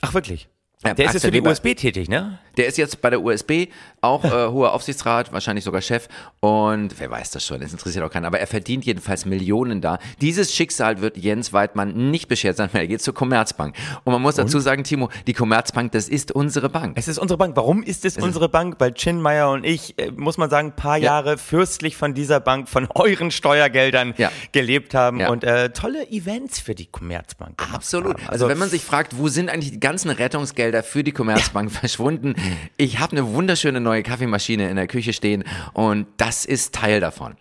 Ach, 0.00 0.12
wirklich? 0.12 0.48
Der 0.84 0.92
ist 1.06 1.14
jetzt 1.14 1.24
für 1.24 1.30
die 1.32 1.38
Weber- 1.38 1.50
USB 1.50 1.74
tätig, 1.74 2.08
ne? 2.08 2.38
Der 2.56 2.66
ist 2.66 2.76
jetzt 2.78 3.00
bei 3.00 3.10
der 3.10 3.22
USB, 3.22 3.66
auch 4.00 4.24
äh, 4.24 4.30
hoher 4.48 4.72
Aufsichtsrat, 4.72 5.32
wahrscheinlich 5.32 5.64
sogar 5.64 5.80
Chef. 5.80 6.08
Und 6.40 6.98
wer 6.98 7.10
weiß 7.10 7.30
das 7.30 7.44
schon, 7.44 7.60
das 7.60 7.72
interessiert 7.72 8.04
auch 8.04 8.10
keinen. 8.10 8.24
Aber 8.24 8.38
er 8.40 8.46
verdient 8.48 8.84
jedenfalls 8.84 9.24
Millionen 9.26 9.80
da. 9.80 9.98
Dieses 10.20 10.54
Schicksal 10.54 11.00
wird 11.00 11.16
Jens 11.16 11.52
Weidmann 11.52 12.10
nicht 12.10 12.26
beschert 12.28 12.56
sein, 12.56 12.68
weil 12.72 12.82
er 12.82 12.86
geht 12.88 13.02
zur 13.02 13.14
Commerzbank. 13.14 13.74
Und 14.04 14.12
man 14.12 14.22
muss 14.22 14.36
dazu 14.36 14.58
sagen, 14.60 14.82
Timo, 14.84 15.08
die 15.26 15.32
Commerzbank, 15.34 15.92
das 15.92 16.08
ist 16.08 16.32
unsere 16.32 16.68
Bank. 16.68 16.96
Es 16.96 17.06
ist 17.08 17.18
unsere 17.18 17.38
Bank. 17.38 17.56
Warum 17.56 17.82
ist 17.82 18.04
es 18.04 18.16
unsere 18.16 18.48
Bank? 18.48 18.76
Weil 18.78 18.92
Chin 18.94 19.20
Meyer 19.20 19.50
und 19.50 19.64
ich, 19.64 19.98
äh, 19.98 20.10
muss 20.12 20.36
man 20.38 20.48
sagen, 20.50 20.68
ein 20.68 20.76
paar 20.76 20.96
Ja. 20.96 21.04
Jahre 21.08 21.38
fürstlich 21.38 21.96
von 21.96 22.14
dieser 22.14 22.40
Bank, 22.40 22.68
von 22.68 22.88
euren 22.94 23.30
Steuergeldern 23.30 24.14
Ja. 24.16 24.30
gelebt 24.52 24.94
haben 24.94 25.20
Ja. 25.20 25.30
und 25.30 25.42
äh, 25.44 25.70
tolle 25.70 26.08
Events 26.10 26.58
für 26.60 26.74
die 26.74 26.86
Commerzbank 26.86 27.62
Absolut. 27.72 28.14
haben. 28.20 28.28
Also 28.28 28.48
wenn 28.48 28.58
man 28.58 28.68
sich 28.68 28.82
fragt, 28.82 29.16
wo 29.18 29.28
sind 29.28 29.48
eigentlich 29.48 29.70
die 29.72 29.80
ganzen 29.80 30.10
Rettungsgelder 30.10 30.67
für 30.82 31.04
die 31.04 31.12
Commerzbank 31.12 31.70
verschwunden? 31.72 32.34
Ich 32.76 32.98
habe 32.98 33.12
eine 33.12 33.32
wunderschöne 33.32 33.80
neue 33.80 34.02
Kaffeemaschine 34.02 34.68
in 34.68 34.76
der 34.76 34.86
Küche 34.86 35.12
stehen 35.12 35.44
und 35.72 36.06
das 36.16 36.44
ist 36.44 36.74
Teil 36.74 37.00
davon. 37.00 37.36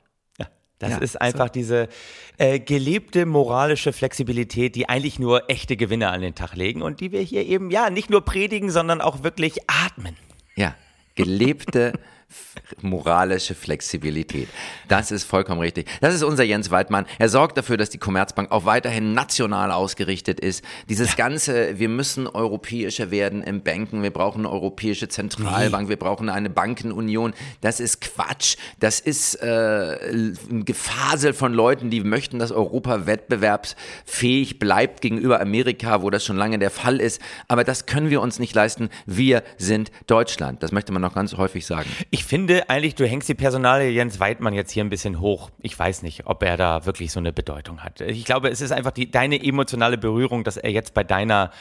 Das 0.80 0.92
Ja, 0.92 0.98
ist 0.98 1.20
einfach 1.20 1.50
diese 1.50 1.88
äh, 2.38 2.60
gelebte 2.60 3.26
moralische 3.26 3.94
Flexibilität, 3.94 4.76
die 4.76 4.88
eigentlich 4.90 5.18
nur 5.18 5.50
echte 5.50 5.76
Gewinner 5.76 6.12
an 6.12 6.22
den 6.22 6.36
Tag 6.36 6.56
legen 6.56 6.84
und 6.84 7.00
die 7.00 7.12
wir 7.12 7.22
hier 7.22 7.46
eben, 7.46 7.72
ja, 7.72 7.90
nicht 7.90 8.12
nur 8.12 8.24
predigen, 8.24 8.70
sondern 8.70 9.02
auch 9.02 9.24
wirklich 9.24 9.58
atmen. 9.68 10.16
Ja, 10.56 10.76
gelebte 11.16 11.94
moralische 12.82 13.56
Flexibilität. 13.56 14.50
Das 14.88 15.12
ist 15.12 15.24
vollkommen 15.24 15.62
richtig. 15.62 15.88
Das 16.02 16.14
ist 16.14 16.24
unser 16.24 16.44
Jens 16.44 16.72
Waldmann. 16.72 17.06
Er 17.18 17.30
sorgt 17.30 17.58
dafür, 17.58 17.78
dass 17.78 17.90
die 17.90 17.98
Commerzbank 17.98 18.52
auch 18.52 18.66
weiterhin 18.66 19.14
national 19.14 19.72
ausgerichtet 19.72 20.40
ist. 20.40 20.64
Dieses 20.90 21.16
ganze, 21.16 21.80
wir 21.80 21.90
müssen 21.90 22.28
europäischer 22.28 23.12
werden 23.12 23.44
im 23.44 23.62
Banken, 23.62 24.04
wir 24.04 24.12
brauchen 24.12 24.40
eine 24.40 24.52
europäische 24.52 25.08
Zentralbank, 25.08 25.90
wir 25.90 25.98
brauchen 25.98 26.30
eine 26.30 26.50
Bankenunion. 26.50 27.34
Das 27.62 27.80
ist 27.80 28.02
Quatsch. 28.02 28.58
Das 28.80 29.00
ist 29.00 29.36
äh, 29.36 30.12
ein 30.12 30.66
Gefasel 30.66 31.34
von 31.34 31.54
Leuten, 31.54 31.90
die 31.90 32.02
möchten, 32.02 32.40
dass 32.40 32.52
Europa 32.52 33.06
wettbewerbsfähig 33.06 34.60
bleibt 34.60 35.02
gegenüber 35.02 35.40
Amerika, 35.40 36.02
wo 36.02 36.10
das 36.10 36.26
schon 36.26 36.38
lange 36.38 36.60
der 36.60 36.72
Fall 36.72 37.00
ist. 37.00 37.22
Aber 37.48 37.64
das 37.64 37.86
können 37.86 38.10
wir 38.10 38.22
uns 38.22 38.40
nicht 38.40 38.54
leisten. 38.54 38.90
Wir 39.06 39.44
sind 39.58 39.92
Deutschland. 40.08 40.62
Das 40.64 40.72
möchte 40.72 40.92
man 40.92 41.02
noch 41.02 41.16
ganz 41.16 41.36
häufig 41.36 41.66
sagen. 41.66 41.90
Ich 42.12 42.17
finde 42.24 42.70
eigentlich, 42.70 42.96
du 42.96 43.06
hängst 43.08 43.28
die 43.28 43.34
Personalie 43.36 43.90
Jens 43.90 44.20
Weidmann 44.20 44.54
jetzt 44.54 44.72
hier 44.72 44.84
ein 44.84 44.90
bisschen 44.90 45.20
hoch. 45.20 45.50
Ich 45.60 45.78
weiß 45.78 46.04
nicht, 46.04 46.26
ob 46.26 46.44
er 46.44 46.58
da 46.58 46.86
wirklich 46.86 47.12
so 47.12 47.20
eine 47.20 47.34
Bedeutung 47.34 47.84
hat. 47.84 48.02
Ich 48.02 48.26
glaube, 48.26 48.50
es 48.50 48.62
ist 48.62 48.72
einfach 48.72 48.92
die, 48.92 49.10
deine 49.10 49.44
emotionale 49.44 49.98
Berührung, 49.98 50.44
dass 50.44 50.58
er 50.58 50.70
jetzt 50.70 50.94
bei 50.94 51.04
deiner 51.04 51.52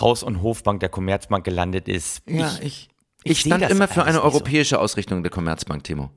Haus- 0.00 0.22
und 0.22 0.42
Hofbank 0.42 0.80
der 0.80 0.88
Commerzbank 0.88 1.44
gelandet 1.44 1.88
ist. 1.88 2.22
Ja, 2.28 2.50
ich, 2.60 2.88
ich, 3.22 3.32
ich 3.32 3.40
stand 3.40 3.70
immer 3.70 3.88
für 3.88 4.02
eine 4.02 4.12
nicht 4.12 4.20
so. 4.20 4.24
europäische 4.24 4.78
Ausrichtung 4.78 5.22
der 5.22 5.30
Commerzbank, 5.30 5.84
Timo. 5.84 6.10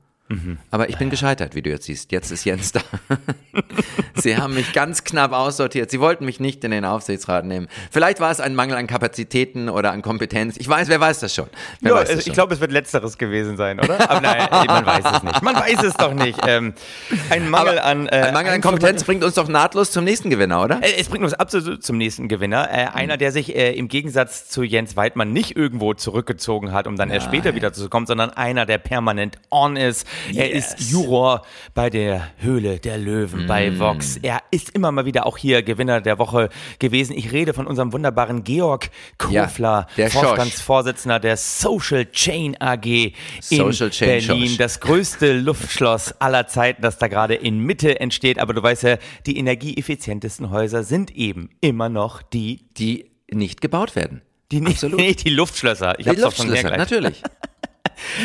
Aber 0.70 0.88
ich 0.88 0.98
bin 0.98 1.08
gescheitert, 1.10 1.54
wie 1.54 1.62
du 1.62 1.70
jetzt 1.70 1.86
siehst. 1.86 2.12
Jetzt 2.12 2.30
ist 2.30 2.44
Jens 2.44 2.72
da. 2.72 2.80
Sie 4.14 4.36
haben 4.36 4.54
mich 4.54 4.72
ganz 4.72 5.04
knapp 5.04 5.32
aussortiert. 5.32 5.90
Sie 5.90 6.00
wollten 6.00 6.24
mich 6.24 6.38
nicht 6.38 6.64
in 6.64 6.70
den 6.70 6.84
Aufsichtsrat 6.84 7.44
nehmen. 7.44 7.68
Vielleicht 7.90 8.20
war 8.20 8.30
es 8.30 8.40
ein 8.40 8.54
Mangel 8.54 8.76
an 8.76 8.86
Kapazitäten 8.86 9.68
oder 9.68 9.92
an 9.92 10.02
Kompetenz. 10.02 10.56
Ich 10.58 10.68
weiß, 10.68 10.88
wer 10.88 11.00
weiß 11.00 11.20
das 11.20 11.34
schon? 11.34 11.48
Wer 11.80 11.92
Ja, 11.94 12.04
das 12.04 12.26
ich 12.26 12.32
glaube, 12.32 12.52
es 12.52 12.60
wird 12.60 12.72
letzteres 12.72 13.16
gewesen 13.16 13.56
sein, 13.56 13.80
oder? 13.80 14.10
Aber 14.10 14.20
nein, 14.20 14.48
man 14.66 14.84
weiß 14.84 15.04
es 15.16 15.22
nicht. 15.22 15.42
Man 15.42 15.54
weiß 15.56 15.82
es 15.82 15.94
doch 15.94 16.12
nicht. 16.12 16.38
Ähm, 16.46 16.74
ein 17.30 17.48
Mangel 17.48 17.78
Aber 17.78 17.84
an 17.84 18.06
äh, 18.08 18.10
ein 18.10 18.34
Mangel 18.34 18.52
an 18.52 18.60
Kompetenz 18.60 19.04
bringt 19.04 19.24
uns 19.24 19.34
doch 19.34 19.48
nahtlos 19.48 19.90
zum 19.92 20.04
nächsten 20.04 20.30
Gewinner, 20.30 20.62
oder? 20.62 20.82
Äh, 20.82 20.94
Es 20.98 21.08
bringt 21.08 21.24
uns 21.24 21.34
absolut 21.34 21.82
zum 21.82 21.96
nächsten 21.96 22.28
Gewinner. 22.28 22.68
Äh, 22.70 22.88
einer, 22.92 23.16
der 23.16 23.32
sich 23.32 23.56
äh, 23.56 23.72
im 23.72 23.88
Gegensatz 23.88 24.48
zu 24.48 24.62
Jens 24.62 24.96
Weidmann 24.96 25.32
nicht 25.32 25.56
irgendwo 25.56 25.94
zurückgezogen 25.94 26.72
hat, 26.72 26.86
um 26.86 26.96
dann 26.96 27.10
erst 27.10 27.26
später 27.26 27.54
wieder 27.54 27.72
zu 27.72 27.88
kommen, 27.88 28.06
sondern 28.06 28.30
einer, 28.30 28.66
der 28.66 28.78
permanent 28.78 29.38
on 29.50 29.76
ist. 29.76 30.06
Er 30.34 30.50
ist 30.52 30.80
Juror 30.90 31.42
bei 31.74 31.90
der 31.90 32.28
Höhle 32.38 32.78
der 32.78 32.98
Löwen 32.98 33.46
bei 33.46 33.78
Vox. 33.78 34.16
Er 34.22 34.42
ist 34.50 34.70
immer 34.70 34.92
mal 34.92 35.04
wieder 35.04 35.26
auch 35.26 35.36
hier 35.38 35.62
Gewinner 35.62 36.00
der 36.00 36.18
Woche 36.18 36.48
gewesen. 36.78 37.16
Ich 37.16 37.32
rede 37.32 37.54
von 37.54 37.66
unserem 37.66 37.92
wunderbaren 37.92 38.44
Georg 38.44 38.90
Kofler, 39.18 39.86
Ja, 39.86 39.86
der. 39.96 40.10
Vorstandsvorsitzender 40.10 41.20
der 41.20 41.36
Social 41.36 42.06
Chain 42.10 42.56
AG 42.60 42.84
in 42.86 43.12
Social 43.40 43.90
Chain 43.90 44.24
Berlin. 44.26 44.46
Schorsch. 44.48 44.56
Das 44.58 44.80
größte 44.80 45.32
Luftschloss 45.38 46.12
aller 46.20 46.46
Zeiten, 46.46 46.82
das 46.82 46.98
da 46.98 47.08
gerade 47.08 47.34
in 47.34 47.58
Mitte 47.58 48.00
entsteht. 48.00 48.38
Aber 48.38 48.54
du 48.54 48.62
weißt 48.62 48.82
ja, 48.84 48.98
die 49.26 49.38
energieeffizientesten 49.38 50.50
Häuser 50.50 50.82
sind 50.84 51.14
eben 51.14 51.50
immer 51.60 51.88
noch 51.88 52.22
die, 52.22 52.64
Die 52.78 53.10
nicht 53.30 53.60
gebaut 53.60 53.94
werden. 53.96 54.22
die 54.52 54.60
nicht, 54.60 54.82
nee, 54.96 55.14
die 55.14 55.30
Luftschlösser. 55.30 55.98
Ich 55.98 56.04
Die 56.04 56.10
hab's 56.10 56.20
schon 56.20 56.48
Luftschlösser, 56.48 56.70
hergeleitet. 56.70 56.90
natürlich. 56.90 57.22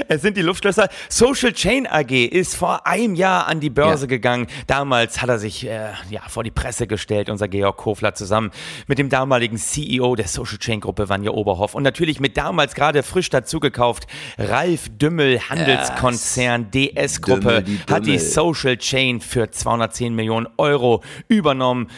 Es 0.07 0.21
sind 0.21 0.37
die 0.37 0.41
Luftschlösser. 0.41 0.89
Social 1.09 1.53
Chain 1.53 1.87
AG 1.87 2.11
ist 2.11 2.55
vor 2.55 2.85
einem 2.87 3.15
Jahr 3.15 3.47
an 3.47 3.59
die 3.59 3.69
Börse 3.69 4.05
Ja. 4.05 4.07
gegangen. 4.09 4.47
Damals 4.67 5.21
hat 5.21 5.29
er 5.29 5.39
sich 5.39 5.65
äh, 5.67 5.89
ja, 6.09 6.21
vor 6.27 6.43
die 6.43 6.51
Presse 6.51 6.87
gestellt, 6.87 7.29
unser 7.29 7.47
Georg 7.47 7.77
Kofler, 7.77 8.13
zusammen 8.15 8.51
mit 8.87 8.97
dem 8.99 9.09
damaligen 9.09 9.57
CEO 9.57 10.15
der 10.15 10.27
Social 10.27 10.57
Chain 10.57 10.79
Gruppe, 10.81 11.09
Vanja 11.09 11.31
Oberhoff. 11.31 11.75
Und 11.75 11.83
natürlich 11.83 12.19
mit 12.19 12.37
damals 12.37 12.73
gerade 12.75 13.03
frisch 13.03 13.29
dazugekauft, 13.29 14.07
Ralf 14.37 14.89
Dümmel, 14.97 15.39
Handelskonzern, 15.49 16.71
DS-Gruppe, 16.71 17.63
Dümmel, 17.63 17.63
die 17.63 17.93
hat 17.93 18.05
die. 18.05 18.19
Social 18.19 18.77
Chain 18.77 19.19
für 19.21 19.51
210 19.51 20.13
Millionen 20.15 20.47
Euro 20.57 21.03
übernommen, 21.27 21.89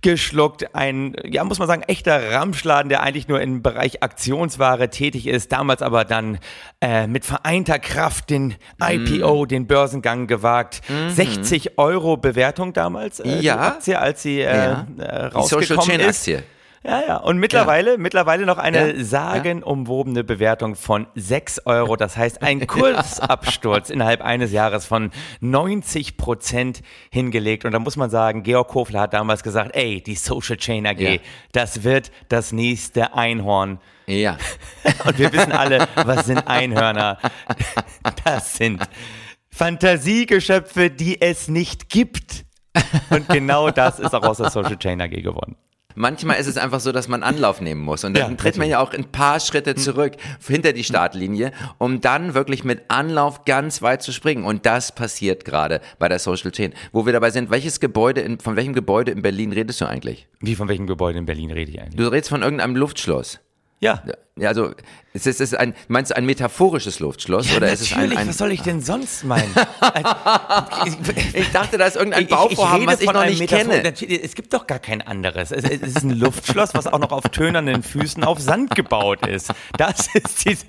geschluckt. 0.00 0.74
Ein, 0.74 1.14
ja, 1.24 1.44
muss 1.44 1.58
man 1.58 1.68
sagen, 1.68 1.82
echter 1.82 2.32
Ramschladen, 2.32 2.88
der 2.88 3.02
eigentlich 3.02 3.28
nur 3.28 3.40
im 3.40 3.62
Bereich 3.62 4.02
Aktionsware 4.02 4.90
tätig 4.90 5.26
ist, 5.26 5.52
damals 5.52 5.82
aber 5.82 6.04
dann 6.04 6.38
äh, 6.80 7.06
mit 7.06 7.21
vereinter 7.22 7.78
Kraft 7.78 8.30
den 8.30 8.54
IPO, 8.82 9.46
den 9.46 9.66
Börsengang 9.66 10.26
gewagt. 10.26 10.82
60 11.08 11.78
Euro 11.78 12.16
Bewertung 12.16 12.72
damals, 12.72 13.20
äh, 13.20 13.38
die 13.40 13.46
Ja. 13.46 13.60
Aktie, 13.60 13.98
als 13.98 14.22
sie 14.22 14.40
äh, 14.40 14.56
Ja. 14.56 14.86
äh, 14.98 15.30
Die 15.30 15.42
Social 15.42 15.60
rausgekommen 15.60 15.86
Chain 15.98 16.00
ist. 16.00 16.28
Ja, 16.84 17.00
ja. 17.06 17.16
Und 17.18 17.38
mittlerweile, 17.38 17.96
mittlerweile 17.96 18.44
noch 18.44 18.58
eine 18.58 18.94
Ja. 18.96 19.04
sagenumwobene 19.04 20.24
Bewertung 20.24 20.74
von 20.74 21.06
6 21.14 21.64
Euro. 21.66 21.94
Das 21.96 22.16
heißt, 22.16 22.42
ein 22.42 22.66
Kursabsturz 22.66 23.88
innerhalb 23.90 24.20
eines 24.20 24.50
Jahres 24.50 24.84
von 24.84 25.12
90 25.40 26.16
Prozent 26.16 26.82
hingelegt. 27.10 27.64
Und 27.64 27.72
da 27.72 27.78
muss 27.78 27.96
man 27.96 28.10
sagen, 28.10 28.42
Georg 28.42 28.68
Kofler 28.68 29.02
hat 29.02 29.14
damals 29.14 29.42
gesagt, 29.44 29.76
ey, 29.76 30.02
die 30.02 30.16
Social 30.16 30.56
Chain 30.56 30.86
AG, 30.86 30.98
Ja. 31.00 31.18
das 31.52 31.84
wird 31.84 32.10
das 32.28 32.50
nächste 32.52 33.14
Einhorn. 33.14 33.78
Ja. 34.06 34.36
Und 35.06 35.18
wir 35.18 35.32
wissen 35.32 35.52
alle, 35.52 35.86
was 35.94 36.26
sind 36.26 36.46
Einhörner? 36.48 37.18
Das 38.24 38.56
sind 38.56 38.82
Fantasiegeschöpfe, 39.50 40.90
die 40.90 41.20
es 41.20 41.46
nicht 41.48 41.88
gibt. 41.88 42.44
Und 43.10 43.28
genau 43.28 43.70
das 43.70 44.00
ist 44.00 44.14
auch 44.14 44.22
aus 44.24 44.38
der 44.38 44.50
Social 44.50 44.76
Chain 44.76 45.00
AG 45.00 45.10
geworden. 45.22 45.56
Manchmal 45.94 46.36
ist 46.38 46.46
es 46.46 46.56
einfach 46.56 46.80
so, 46.80 46.92
dass 46.92 47.08
man 47.08 47.22
Anlauf 47.22 47.60
nehmen 47.60 47.80
muss. 47.82 48.04
Und 48.04 48.16
dann 48.16 48.30
Ja, 48.30 48.36
tritt 48.36 48.56
man 48.56 48.68
ja 48.68 48.80
auch 48.80 48.92
ein 48.92 49.04
paar 49.04 49.40
Schritte 49.40 49.74
zurück 49.74 50.14
hinter 50.46 50.72
die 50.72 50.84
Startlinie, 50.84 51.52
um 51.78 52.00
dann 52.00 52.34
wirklich 52.34 52.64
mit 52.64 52.82
Anlauf 52.88 53.44
ganz 53.44 53.82
weit 53.82 54.02
zu 54.02 54.12
springen. 54.12 54.44
Und 54.44 54.66
das 54.66 54.94
passiert 54.94 55.44
gerade 55.44 55.80
bei 55.98 56.08
der 56.08 56.18
Social 56.18 56.50
Chain. 56.50 56.72
Wo 56.92 57.06
wir 57.06 57.12
dabei 57.12 57.30
sind, 57.30 57.50
welches 57.50 57.80
Gebäude, 57.80 58.20
in, 58.20 58.38
von 58.40 58.56
welchem 58.56 58.72
Gebäude 58.72 59.12
in 59.12 59.22
Berlin 59.22 59.52
redest 59.52 59.80
du 59.80 59.86
eigentlich? 59.86 60.26
Wie 60.40 60.54
von 60.54 60.68
welchem 60.68 60.86
Gebäude 60.86 61.18
in 61.18 61.26
Berlin 61.26 61.50
rede 61.50 61.70
ich 61.70 61.80
eigentlich? 61.80 61.96
Du 61.96 62.08
redest 62.08 62.28
von 62.30 62.42
irgendeinem 62.42 62.76
Luftschloss. 62.76 63.40
Ja. 63.80 64.02
Ja, 64.38 64.48
also, 64.48 64.70
ist 65.12 65.26
es 65.26 65.40
ist 65.40 65.54
ein, 65.54 65.74
meinst 65.88 66.10
du 66.10 66.16
ein 66.16 66.24
metaphorisches 66.24 67.00
Luftschloss 67.00 67.54
oder 67.54 67.70
ist 67.70 67.82
es 67.82 67.92
ein, 67.92 68.16
ein 68.16 68.28
was 68.28 68.38
soll 68.38 68.50
ich 68.50 68.62
denn 68.62 68.80
sonst 68.80 69.24
meinen? 69.24 69.54
Ich 71.34 71.50
dachte, 71.52 71.78
da 71.78 71.86
ist 71.86 71.96
irgendein 71.96 72.24
Ich- 72.24 72.28
Bauvorhaben, 72.30 72.86
was 72.86 73.00
ich 73.00 73.12
noch 73.12 73.24
nicht 73.26 73.40
Metaphor- 73.40 73.82
kenne. 73.82 74.22
Es 74.22 74.34
gibt 74.34 74.52
doch 74.54 74.66
gar 74.66 74.78
kein 74.78 75.02
anderes. 75.02 75.50
Es, 75.50 75.64
es 75.64 75.82
ist 75.82 76.02
ein 76.02 76.18
Luftschloss, 76.18 76.74
was 76.74 76.86
auch 76.86 76.98
noch 76.98 77.12
auf 77.12 77.24
tönernen 77.24 77.82
Füßen 77.82 78.24
auf 78.24 78.38
Sand 78.40 78.74
gebaut 78.74 79.26
ist. 79.26 79.52
Das 79.76 80.08
ist 80.14 80.44
dies, 80.46 80.64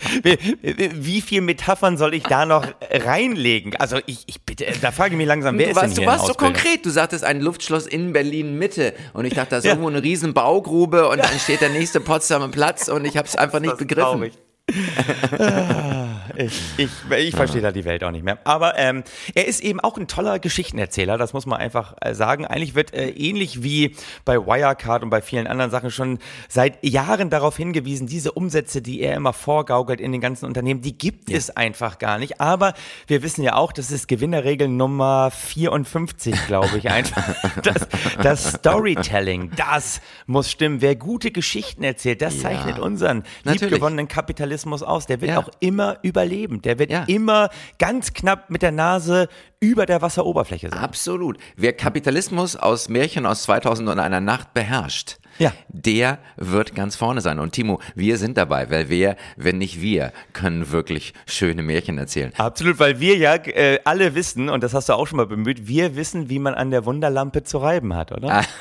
wie, 0.61 1.21
viel 1.21 1.41
Metaphern 1.41 1.97
soll 1.97 2.13
ich 2.13 2.23
da 2.23 2.45
noch 2.45 2.67
reinlegen? 2.91 3.75
Also 3.77 3.97
ich, 4.05 4.23
ich 4.27 4.41
bitte, 4.41 4.65
da 4.81 4.91
frage 4.91 5.11
ich 5.11 5.17
mich 5.17 5.27
langsam, 5.27 5.57
wer 5.57 5.67
Du 5.67 5.71
ist 5.71 5.77
denn 5.77 5.83
warst, 5.89 5.97
hier 5.97 6.05
du 6.05 6.11
warst 6.11 6.27
so 6.27 6.33
konkret. 6.33 6.85
Du 6.85 6.89
sagtest 6.89 7.23
ein 7.23 7.39
Luftschloss 7.41 7.87
in 7.87 8.13
Berlin 8.13 8.57
Mitte. 8.57 8.93
Und 9.13 9.25
ich 9.25 9.33
dachte, 9.33 9.51
da 9.51 9.57
ist 9.57 9.63
Ja. 9.65 9.71
irgendwo 9.71 9.89
eine 9.89 10.03
riesen 10.03 10.33
Baugrube 10.33 11.07
und 11.09 11.19
dann 11.19 11.39
steht 11.39 11.61
der 11.61 11.69
nächste 11.69 11.99
Potsdamer 12.01 12.49
Platz 12.49 12.87
und 12.89 13.05
ich 13.05 13.17
habe 13.17 13.27
es 13.27 13.35
einfach 13.35 13.52
nicht 13.61 13.73
Das 13.73 13.81
ist 13.81 13.87
begriffen. 13.87 14.31
ich, 16.35 16.61
ich, 16.77 16.89
ich 17.17 17.35
verstehe 17.35 17.61
da 17.61 17.71
die 17.71 17.85
Welt 17.85 18.03
auch 18.03 18.11
nicht 18.11 18.23
mehr. 18.23 18.39
Aber 18.43 18.77
ähm, 18.77 19.03
er 19.35 19.47
ist 19.47 19.61
eben 19.61 19.79
auch 19.79 19.97
ein 19.97 20.07
toller 20.07 20.39
Geschichtenerzähler, 20.39 21.17
das 21.17 21.33
muss 21.33 21.45
man 21.45 21.59
einfach 21.59 21.95
äh, 22.01 22.13
sagen. 22.15 22.45
Eigentlich 22.45 22.75
wird 22.75 22.93
äh, 22.93 23.09
ähnlich 23.09 23.63
wie 23.63 23.95
bei 24.25 24.37
Wirecard 24.37 25.03
und 25.03 25.09
bei 25.09 25.21
vielen 25.21 25.47
anderen 25.47 25.71
Sachen 25.71 25.91
schon 25.91 26.19
seit 26.49 26.83
Jahren 26.83 27.29
darauf 27.29 27.57
hingewiesen, 27.57 28.07
diese 28.07 28.31
Umsätze, 28.31 28.81
die 28.81 29.01
er 29.01 29.15
immer 29.15 29.33
vorgaukelt 29.33 30.01
in 30.01 30.11
den 30.11 30.21
ganzen 30.21 30.45
Unternehmen, 30.45 30.81
die 30.81 30.97
gibt 30.97 31.29
es 31.29 31.49
einfach 31.55 31.99
gar 31.99 32.17
nicht. 32.17 32.41
Aber 32.41 32.73
wir 33.07 33.23
wissen 33.23 33.43
ja 33.43 33.55
auch, 33.55 33.71
das 33.71 33.91
ist 33.91 34.07
Gewinnerregel 34.07 34.67
Nummer 34.67 35.31
54, 35.31 36.47
glaube 36.47 36.77
ich, 36.77 36.89
einfach. 36.89 37.23
Das, 37.63 37.87
das 38.21 38.53
Storytelling, 38.53 39.51
das 39.55 40.01
muss 40.25 40.49
stimmen. 40.51 40.81
Wer 40.81 40.95
gute 40.95 41.31
Geschichten 41.31 41.83
erzählt, 41.83 42.21
das 42.21 42.39
zeichnet 42.39 42.79
unseren 42.79 43.23
liebgewonnenen 43.43 44.07
Kapitalismus 44.07 44.83
aus. 44.83 45.05
Der 45.05 45.21
wird 45.21 45.31
Ja. 45.31 45.39
auch 45.39 45.49
immer 45.59 45.97
überleben. 46.23 46.61
Der 46.61 46.79
wird 46.79 46.91
Ja. 46.91 47.03
immer 47.07 47.49
ganz 47.79 48.13
knapp 48.13 48.49
mit 48.49 48.61
der 48.61 48.71
Nase 48.71 49.27
über 49.63 49.85
der 49.85 50.01
Wasseroberfläche 50.01 50.69
sein. 50.69 50.79
Absolut. 50.79 51.37
Wer 51.55 51.71
Kapitalismus 51.73 52.57
aus 52.57 52.89
Märchen 52.89 53.25
aus 53.25 53.43
2000 53.43 53.87
und 53.89 53.97
einer 53.99 54.19
Nacht 54.19 54.53
beherrscht, 54.53 55.19
Ja. 55.39 55.53
der 55.69 56.19
wird 56.35 56.75
ganz 56.75 56.97
vorne 56.97 57.21
sein. 57.21 57.39
Und 57.39 57.53
Timo, 57.53 57.79
wir 57.95 58.17
sind 58.17 58.37
dabei, 58.37 58.69
weil 58.69 58.89
wer, 58.89 59.15
wenn 59.37 59.57
nicht 59.59 59.79
wir, 59.81 60.11
können 60.33 60.71
wirklich 60.71 61.13
schöne 61.25 61.63
Märchen 61.63 61.97
erzählen. 61.97 62.33
Absolut, 62.37 62.77
weil 62.79 62.99
wir 62.99 63.15
ja 63.17 63.35
äh, 63.35 63.79
alle 63.85 64.15
wissen, 64.15 64.49
und 64.49 64.63
das 64.63 64.73
hast 64.73 64.89
du 64.89 64.93
auch 64.93 65.07
schon 65.07 65.17
mal 65.17 65.27
bemüht, 65.27 65.65
wir 65.65 65.95
wissen, 65.95 66.29
wie 66.29 66.39
man 66.39 66.55
an 66.55 66.69
der 66.69 66.83
Wunderlampe 66.85 67.43
zu 67.43 67.57
reiben 67.59 67.95
hat, 67.95 68.11
oder? 68.11 68.43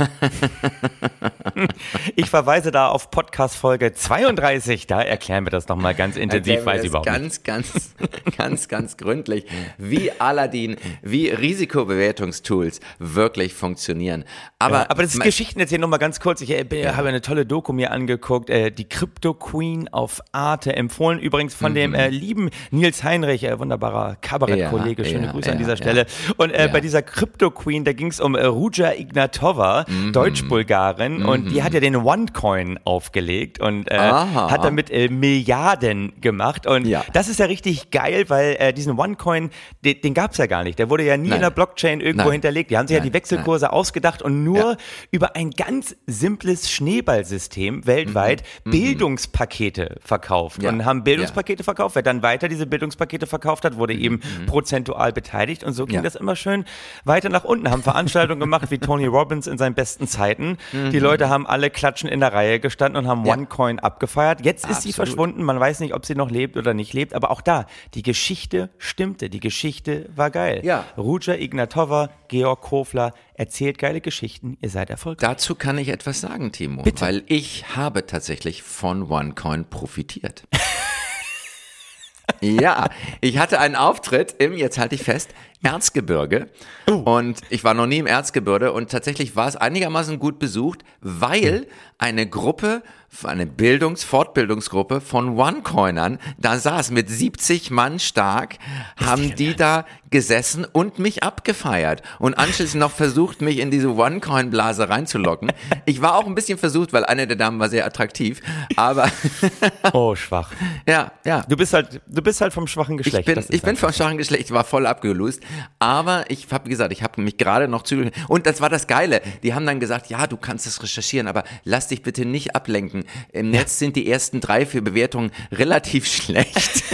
ich 2.17 2.31
verweise 2.31 2.71
da 2.71 2.89
auf 2.89 3.11
Podcast 3.11 3.57
Folge 3.57 3.93
32, 3.93 4.87
da 4.87 5.03
erklären 5.03 5.45
wir 5.45 5.51
das 5.51 5.67
nochmal 5.69 5.95
ganz 5.95 6.17
intensiv, 6.17 6.65
weiß 6.65 6.85
ich 6.85 6.91
das 6.93 7.03
überhaupt 7.03 7.07
nicht. 7.23 7.45
ganz, 7.45 7.65
ganz, 7.73 7.95
ganz, 8.37 8.69
ganz 8.69 8.97
gründlich, 8.97 9.47
wie 9.79 10.11
Aladdin, 10.19 10.77
wie 11.03 11.29
Risikobewertungstools 11.31 12.81
wirklich 12.99 13.55
funktionieren. 13.55 14.25
Aber, 14.59 14.81
Ja, 14.81 14.91
aber 14.91 15.03
das 15.03 15.15
ist 15.15 15.21
Geschichten 15.23 15.61
erzählen 15.61 15.81
noch 15.81 15.89
mal 15.89 15.99
ganz 15.99 16.21
kurz. 16.21 16.41
Ich 16.41 16.51
äh, 16.51 16.65
bin- 16.65 16.97
habe 16.97 17.09
eine 17.09 17.21
tolle 17.21 17.47
Doku 17.47 17.73
mir 17.73 17.91
angeguckt, 17.91 18.51
äh, 18.51 18.71
die 18.71 18.89
Crypto 18.89 19.35
Queen 19.35 19.89
auf 19.89 20.21
Arte, 20.33 20.75
empfohlen 20.77 21.19
übrigens 21.19 21.55
von 21.55 21.75
dem 21.75 21.95
äh, 21.95 22.09
lieben 22.09 22.51
Nils 22.71 23.03
Heinrich, 23.05 23.45
äh, 23.45 23.59
wunderbarer 23.59 24.17
Kabarettkollege. 24.21 25.03
Mhm. 25.03 25.07
Ja, 25.09 25.13
Schöne 25.13 25.27
ja, 25.27 25.33
Grüße 25.33 25.51
an 25.51 25.55
ja, 25.55 25.59
dieser 25.59 25.73
ja. 25.73 25.77
Stelle. 25.77 26.07
Und 26.37 26.51
äh, 26.51 26.67
Ja. 26.67 26.73
bei 26.73 26.81
dieser 26.81 27.03
Crypto 27.03 27.51
Queen, 27.51 27.85
da 27.85 27.93
ging 27.93 28.09
es 28.09 28.21
um 28.21 28.35
äh, 28.35 28.45
Ruja 28.45 28.93
Ignatova, 28.93 29.85
Mhm. 29.89 30.13
Deutsch-Bulgarin, 30.13 31.25
und 31.25 31.51
die 31.51 31.63
hat 31.63 31.75
ja 31.75 31.81
den 31.81 31.97
OneCoin 31.97 32.79
aufgelegt 32.85 33.61
und 33.61 33.91
hat 33.91 34.65
damit 34.65 34.91
Milliarden 35.11 36.13
gemacht. 36.21 36.67
Und 36.67 36.87
Ja. 36.87 37.05
das 37.13 37.29
ist 37.29 37.39
ja 37.39 37.47
richtig 37.47 37.91
geil, 37.91 38.25
weil 38.29 38.73
diesen 38.75 38.99
OneCoin, 38.99 39.51
den, 39.85 40.01
den 40.01 40.15
gab 40.15 40.33
es 40.33 40.39
ja 40.39 40.47
gar 40.47 40.63
nicht. 40.65 40.79
Der 40.83 40.91
wurde 40.91 41.05
ja 41.05 41.17
nie 41.17 41.29
Nein. 41.29 41.37
in 41.37 41.43
der 41.43 41.51
Blockchain 41.51 42.01
irgendwo 42.01 42.25
Nein. 42.25 42.33
hinterlegt. 42.33 42.73
Die 42.73 42.77
haben 42.77 42.89
sich 42.89 42.97
ja 42.97 43.01
Nein. 43.01 43.11
die 43.11 43.15
Wechselkurse 43.15 43.73
ausgedacht 43.73 44.21
und 44.21 44.43
nur 44.43 44.59
Ja. 44.73 44.77
über 45.13 45.37
ein 45.37 45.51
ganz 45.53 45.95
simples 46.09 46.69
Schneeballsystem 46.73 47.87
weltweit 47.87 48.43
Bildungspakete 48.65 49.97
verkauft. 50.01 50.59
Mhm. 50.59 50.65
Ja. 50.65 50.71
Und 50.71 50.85
haben 50.85 51.05
Bildungspakete 51.05 51.63
verkauft. 51.63 51.95
Wer 51.95 52.03
dann 52.03 52.25
weiter 52.25 52.49
diese 52.49 52.67
Bildungspakete 52.67 53.29
verkauft 53.29 53.65
hat, 53.65 53.77
wurde 53.77 53.95
eben 53.95 54.19
prozentual 54.47 55.13
beteiligt. 55.13 55.63
Und 55.63 55.73
so 55.73 55.87
ging 55.87 55.99
Mhm. 55.99 56.05
Ja. 56.05 56.11
das 56.11 56.17
immer 56.17 56.35
schön 56.35 56.65
weiter 57.05 57.29
nach 57.29 57.45
unten. 57.45 57.71
Haben 57.71 57.85
Veranstaltungen 57.85 58.41
gemacht 58.41 58.73
wie 58.73 58.79
Tony 58.79 59.07
Robbins 59.07 59.47
in 59.47 59.57
seinen 59.57 59.75
besten 59.77 60.09
Zeiten. 60.09 60.59
Die 60.73 60.99
Leute 60.99 61.29
haben 61.29 61.47
alle 61.47 61.71
klatschen 61.71 62.09
in 62.09 62.19
der 62.19 62.33
Reihe 62.33 62.59
gestanden 62.59 63.05
und 63.05 63.09
haben 63.09 63.21
Mhm. 63.21 63.27
Ja. 63.27 63.35
OneCoin 63.35 63.79
abgefeiert. 63.79 64.45
Jetzt 64.45 64.69
ist 64.69 64.83
sie 64.83 64.89
Absolut. 64.89 64.95
verschwunden. 64.97 65.43
Man 65.45 65.61
weiß 65.61 65.79
nicht, 65.79 65.95
ob 65.95 66.05
sie 66.07 66.17
noch 66.17 66.31
lebt 66.31 66.57
oder 66.57 66.75
nicht 66.75 66.93
lebt. 66.93 67.15
Aber 67.15 67.31
auch 67.31 67.41
da, 67.41 67.67
die 67.95 68.03
Geschichte 68.03 68.71
stimmte. 68.79 69.31
Die 69.31 69.39
Geschichte 69.41 70.09
war 70.17 70.31
geil. 70.31 70.62
Ja. 70.63 70.85
Ruja 70.97 71.35
Ignatova, 71.35 72.11
Georg 72.29 72.61
Kofler 72.63 73.13
erzählt 73.35 73.79
geile 73.79 74.01
Geschichten. 74.01 74.57
Ihr 74.61 74.71
seid 74.71 74.91
erfolgreich. 74.91 75.29
Dazu 75.29 75.55
kann 75.55 75.79
ich 75.79 75.89
etwas 75.89 76.21
sagen, 76.21 76.53
Timo, 76.53 76.83
Bitte. 76.83 77.01
weil 77.01 77.23
ich 77.27 77.77
habe 77.77 78.07
tatsächlich 78.07 78.63
von 78.63 79.11
OneCoin 79.11 79.65
profitiert. 79.69 80.45
ja, 82.41 82.89
ich 83.21 83.39
hatte 83.39 83.59
einen 83.59 83.77
Auftritt 83.77 84.37
im, 84.39 84.53
jetzt 84.53 84.79
halte 84.79 84.95
ich 84.95 85.03
fest, 85.03 85.31
Erzgebirge. 85.63 86.49
Und 86.87 87.41
ich 87.51 87.65
war 87.65 87.75
noch 87.75 87.87
nie 87.87 87.99
im 87.99 88.07
Erzgebirge 88.07 88.73
und 88.73 88.91
tatsächlich 88.91 89.37
war 89.37 89.49
es 89.49 89.57
einigermaßen 89.57 90.19
gut 90.19 90.39
besucht, 90.39 90.81
weil 91.01 91.67
eine 91.99 92.29
Gruppe, 92.29 92.83
eine 93.23 93.47
Bildungs-, 93.47 94.03
Fortbildungsgruppe 94.05 95.01
von 95.01 95.39
OneCoinern 95.39 96.19
da 96.39 96.59
saß 96.59 96.91
mit 96.91 97.09
70 97.09 97.71
Mann 97.71 97.99
stark, 98.01 98.57
haben 98.97 99.35
die 99.37 99.55
da 99.55 99.85
gesessen 100.11 100.65
und 100.71 100.99
mich 100.99 101.23
abgefeiert 101.23 102.03
und 102.19 102.35
anschließend 102.35 102.81
noch 102.81 102.91
versucht, 102.91 103.41
mich 103.41 103.59
in 103.59 103.71
diese 103.71 103.95
OneCoin-Blase 103.95 104.89
reinzulocken. 104.89 105.53
Ich 105.85 106.01
war 106.01 106.17
auch 106.17 106.27
ein 106.27 106.35
bisschen 106.35 106.59
versucht, 106.59 106.93
weil 106.93 107.05
eine 107.05 107.27
der 107.27 107.37
Damen 107.37 107.59
war 107.59 107.69
sehr 107.69 107.85
attraktiv, 107.85 108.41
aber 108.77 109.11
Oh, 109.93 110.15
schwach. 110.15 110.51
ja, 110.87 111.11
ja. 111.25 111.45
Du 111.49 111.57
bist 111.57 111.73
halt, 111.75 112.01
du 112.07 112.23
bist 112.23 112.41
halt 112.41 112.53
vom 112.53 112.67
schwachen 112.69 112.97
Geschlecht. 112.97 113.29
Ich 113.29 113.35
bin, 113.35 113.45
ich 113.49 113.63
bin 113.63 113.71
einfach- 113.71 113.89
vom 113.89 113.93
schwachen 113.93 114.17
Geschlecht, 114.19 114.45
ich 114.45 114.51
war 114.53 114.65
voll 114.65 114.87
abgelöst. 114.87 115.43
Aber 115.79 116.25
ich 116.29 116.47
habe 116.51 116.69
gesagt, 116.69 116.93
ich 116.93 117.03
habe 117.03 117.21
mich 117.21 117.37
gerade 117.39 117.69
noch 117.69 117.83
zu. 117.83 118.11
Und 118.29 118.47
das 118.47 118.61
war 118.61 118.69
das 118.69 118.87
Geile. 118.87 119.21
Die 119.43 119.55
haben 119.55 119.67
dann 119.67 119.81
gesagt, 119.81 120.09
ja, 120.09 120.27
du 120.27 120.37
kannst 120.37 120.67
es 120.67 120.83
recherchieren, 120.83 121.27
aber 121.29 121.45
lass 121.65 121.89
dich 121.89 122.03
bitte 122.03 122.25
nicht 122.25 122.55
ablenken. 122.55 123.05
Im 123.33 123.51
Netz 123.51 123.79
sind 123.79 123.97
die 123.97 124.11
ersten 124.11 124.41
drei, 124.41 124.67
vier 124.67 124.83
Bewertungen 124.83 125.31
relativ 125.51 126.07
schlecht. 126.13 126.85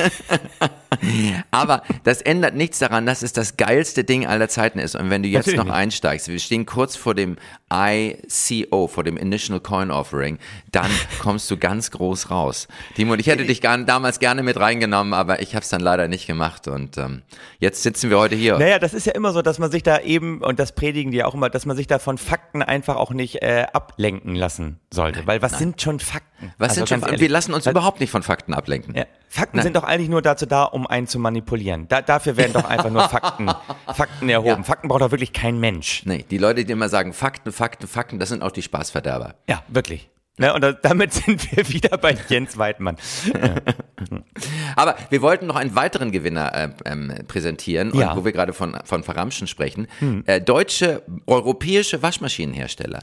aber 1.51 1.83
das 2.05 2.23
ändert 2.23 2.55
nichts 2.55 2.79
daran, 2.79 3.07
dass 3.07 3.23
es 3.23 3.33
das 3.33 3.57
geilste 3.57 4.05
Ding 4.05 4.27
aller 4.27 4.49
Zeiten 4.49 4.79
ist. 4.79 4.97
Und 4.97 5.11
wenn 5.11 5.23
du 5.23 5.29
jetzt 5.29 5.47
Natürlich 5.47 5.67
noch 5.67 5.75
einsteigst, 5.75 6.29
wir 6.29 6.39
stehen 6.39 6.67
kurz 6.67 6.97
vor 6.97 7.15
dem 7.15 7.37
ICO, 7.73 8.87
vor 8.87 9.05
dem 9.05 9.17
Initial 9.17 9.61
Coin 9.61 9.91
Offering, 9.91 10.39
dann 10.73 10.91
kommst 11.21 11.51
du 11.51 11.57
ganz 11.57 11.91
groß 11.91 12.31
raus. 12.31 12.69
Timo, 12.95 13.15
ich 13.15 13.27
hätte 13.27 13.45
dich 13.45 13.61
gar, 13.61 13.77
damals 13.79 14.19
gerne 14.19 14.43
mit 14.43 14.59
reingenommen, 14.59 15.15
aber 15.15 15.43
ich 15.43 15.55
habe 15.55 15.63
es 15.63 15.69
dann 15.69 15.81
leider 15.81 16.09
nicht 16.09 16.27
gemacht. 16.27 16.69
Und 16.69 16.97
ähm, 16.99 17.23
jetzt 17.59 17.83
sitzen 17.83 18.11
wir 18.11 18.19
heute 18.19 18.37
hier. 18.37 18.59
Naja, 18.59 18.79
das 18.79 18.95
ist 18.95 19.07
ja 19.07 19.13
immer 19.13 19.33
so, 19.33 19.43
dass 19.43 19.59
man 19.59 19.71
sich 19.71 19.83
da 19.83 20.01
eben, 20.01 20.43
und 20.43 20.59
das 20.59 20.73
predigen 20.73 21.13
die 21.13 21.25
auch 21.25 21.35
immer, 21.35 21.51
dass 21.51 21.67
man 21.67 21.77
sich 21.77 21.87
da 21.87 21.99
von 21.99 22.19
Fakten 22.19 22.63
einfach 22.63 22.97
auch 22.97 23.11
nicht 23.11 23.43
äh, 23.43 23.67
ablenken 23.73 24.35
lassen 24.35 24.81
sollte. 24.93 25.27
Weil 25.27 25.43
was 25.43 25.59
sind 25.59 25.81
schon 25.83 26.01
Fakten? 26.01 26.28
Was 26.59 26.71
Also 26.79 26.87
sind 26.87 27.05
schon, 27.05 27.21
wir 27.21 27.29
lassen 27.29 27.53
uns 27.55 27.67
überhaupt 27.67 28.01
nicht 28.01 28.11
von 28.11 28.23
Fakten 28.23 28.55
ablenken. 28.55 28.95
Ja, 28.95 29.05
Fakten 29.29 29.57
Nein. 29.57 29.65
sind 29.65 29.77
doch 29.77 29.85
eigentlich 29.85 30.09
nur 30.09 30.23
dazu 30.23 30.47
da, 30.47 30.65
um 30.65 30.87
einen 30.87 31.07
zu 31.07 31.19
manipulieren. 31.19 31.89
Da, 31.89 32.01
dafür 32.03 32.37
werden 32.37 32.53
doch 32.53 32.65
einfach 32.65 32.91
nur 32.91 33.09
Fakten, 33.09 33.51
Fakten 33.95 34.29
erhoben. 34.29 34.63
Ja. 34.63 34.63
Fakten 34.63 34.89
braucht 34.89 35.03
doch 35.03 35.11
wirklich 35.11 35.33
kein 35.33 35.59
Mensch. 35.59 36.03
Nee, 36.05 36.25
die 36.31 36.39
Leute, 36.39 36.65
die 36.65 36.73
immer 36.73 36.89
sagen, 36.89 37.13
Fakten, 37.13 37.53
Fakten, 37.53 37.87
Fakten, 37.89 38.19
das 38.19 38.29
sind 38.29 38.43
auch 38.43 38.53
die 38.53 38.63
Spaßverderber. 38.63 39.35
Ja, 39.49 39.63
wirklich. 39.69 40.09
Ne, 40.41 40.55
und 40.55 40.61
da, 40.63 40.71
damit 40.73 41.13
sind 41.15 41.51
wir 41.57 41.69
wieder 41.69 41.99
bei 41.99 42.17
Jens 42.29 42.57
Weidmann. 42.57 42.97
Aber 44.77 44.97
wir 45.11 45.23
wollten 45.23 45.47
noch 45.47 45.57
einen 45.57 45.75
weiteren 45.75 46.13
Gewinner 46.13 46.55
äh, 46.55 46.69
ähm, 46.85 47.13
präsentieren, 47.27 47.93
Ja. 47.95 48.17
wo 48.17 48.25
wir 48.25 48.33
gerade 48.33 48.53
von, 48.53 48.77
von 48.85 49.03
Verramschen 49.03 49.47
sprechen. 49.47 49.89
Äh, 50.27 50.41
deutsche, 50.41 51.03
europäische 51.27 52.03
Waschmaschinenhersteller. 52.03 53.03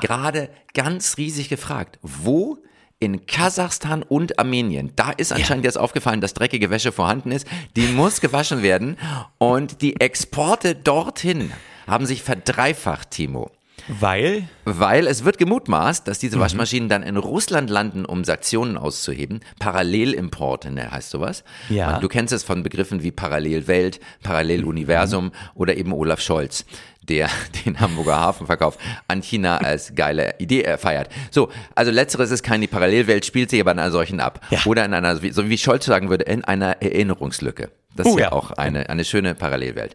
Gerade 0.00 0.48
ganz 0.74 1.16
riesig 1.16 1.48
gefragt. 1.48 1.98
Wo? 2.02 2.58
In 2.98 3.26
Kasachstan 3.26 4.02
und 4.02 4.38
Armenien. 4.38 4.92
Da 4.96 5.10
ist 5.10 5.32
anscheinend 5.32 5.64
jetzt 5.64 5.76
aufgefallen, 5.76 6.20
dass 6.20 6.32
dreckige 6.32 6.70
Wäsche 6.70 6.92
vorhanden 6.92 7.30
ist. 7.30 7.46
Die 7.76 7.88
muss 7.88 8.20
gewaschen 8.20 8.62
werden. 8.62 8.96
Und 9.38 9.82
die 9.82 10.00
Exporte 10.00 10.74
dorthin 10.74 11.52
haben 11.86 12.06
sich 12.06 12.22
verdreifacht, 12.22 13.10
Timo. 13.10 13.50
Weil, 13.88 14.48
Weil 14.64 15.06
es 15.06 15.24
wird 15.24 15.38
gemutmaßt, 15.38 16.06
dass 16.08 16.18
Mhm. 16.18 16.20
diese 16.20 16.40
Waschmaschinen 16.40 16.88
dann 16.88 17.02
in 17.02 17.16
Russland 17.16 17.70
landen, 17.70 18.04
um 18.04 18.24
Sanktionen 18.24 18.76
auszuheben. 18.76 19.40
Parallelimporte, 19.58 20.70
ne, 20.70 20.90
heißt 20.90 21.10
sowas. 21.10 21.44
Ja. 21.68 21.92
Man, 21.92 22.00
du 22.00 22.08
kennst 22.08 22.32
es 22.32 22.42
von 22.42 22.62
Begriffen 22.62 23.02
wie 23.02 23.12
Parallelwelt, 23.12 24.00
Paralleluniversum 24.22 25.32
oder 25.54 25.76
eben 25.76 25.92
Olaf 25.92 26.20
Scholz, 26.20 26.64
der 27.02 27.28
den 27.64 27.78
Hamburger 27.80 28.18
Hafenverkauf 28.18 28.78
an 29.08 29.22
China 29.22 29.58
als 29.58 29.94
geile 29.94 30.34
Idee 30.38 30.62
äh, 30.64 30.78
feiert. 30.78 31.08
So, 31.30 31.50
also 31.74 31.90
letzteres 31.90 32.30
ist 32.30 32.42
keine 32.42 32.66
Parallelwelt, 32.68 33.24
spielt 33.24 33.50
sich 33.50 33.60
aber 33.60 33.72
in 33.72 33.78
einer 33.78 33.90
solchen 33.92 34.20
ab. 34.20 34.40
Ja. 34.50 34.58
Oder 34.66 34.84
in 34.84 34.94
einer, 34.94 35.16
so 35.16 35.48
wie 35.48 35.58
Scholz 35.58 35.84
sagen 35.86 36.10
würde, 36.10 36.24
in 36.24 36.44
einer 36.44 36.82
Erinnerungslücke. 36.82 37.70
Das 37.94 38.06
Oh, 38.06 38.10
ist 38.10 38.16
ja, 38.18 38.26
ja. 38.26 38.32
auch 38.32 38.50
eine, 38.52 38.88
eine 38.90 39.04
schöne 39.04 39.34
Parallelwelt. 39.34 39.94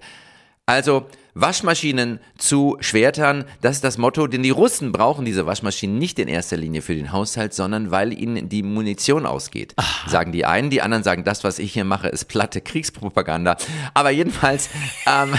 Also 0.66 1.06
Waschmaschinen 1.34 2.20
zu 2.38 2.78
Schwertern, 2.80 3.46
das 3.62 3.78
ist 3.78 3.84
das 3.84 3.98
Motto, 3.98 4.28
denn 4.28 4.44
die 4.44 4.50
Russen 4.50 4.92
brauchen 4.92 5.26
diese 5.26 5.46
Waschmaschinen 5.46 5.98
nicht 5.98 6.20
in 6.20 6.28
erster 6.28 6.58
Linie 6.58 6.82
für 6.82 6.96
den 6.96 7.12
Haushalt, 7.12 7.54
sondern 7.54 7.92
weil 7.92 8.14
ihnen 8.14 8.50
die 8.50 8.64
Munition 8.64 9.26
ausgeht. 9.26 9.74
Sagen 10.08 10.32
die 10.32 10.46
einen, 10.46 10.70
die 10.70 10.82
anderen 10.82 11.04
sagen, 11.04 11.24
das, 11.24 11.44
was 11.44 11.60
ich 11.60 11.74
hier 11.74 11.86
mache, 11.86 12.10
ist 12.10 12.26
platte 12.26 12.62
Kriegspropaganda. 12.62 13.58
Aber 13.94 14.10
jedenfalls, 14.10 14.70
ähm, 15.06 15.34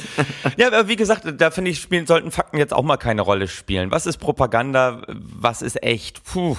ja, 0.56 0.68
aber 0.68 0.88
wie 0.88 0.96
gesagt, 0.96 1.24
da 1.38 1.50
finde 1.50 1.70
ich, 1.70 1.80
spielen, 1.80 2.06
sollten 2.06 2.30
Fakten 2.30 2.58
jetzt 2.58 2.72
auch 2.72 2.82
mal 2.82 2.96
keine 2.96 3.22
Rolle 3.22 3.48
spielen. 3.48 3.90
Was 3.90 4.06
ist 4.06 4.18
Propaganda? 4.18 5.02
Was 5.08 5.62
ist 5.62 5.82
echt? 5.82 6.24
Puh, 6.24 6.56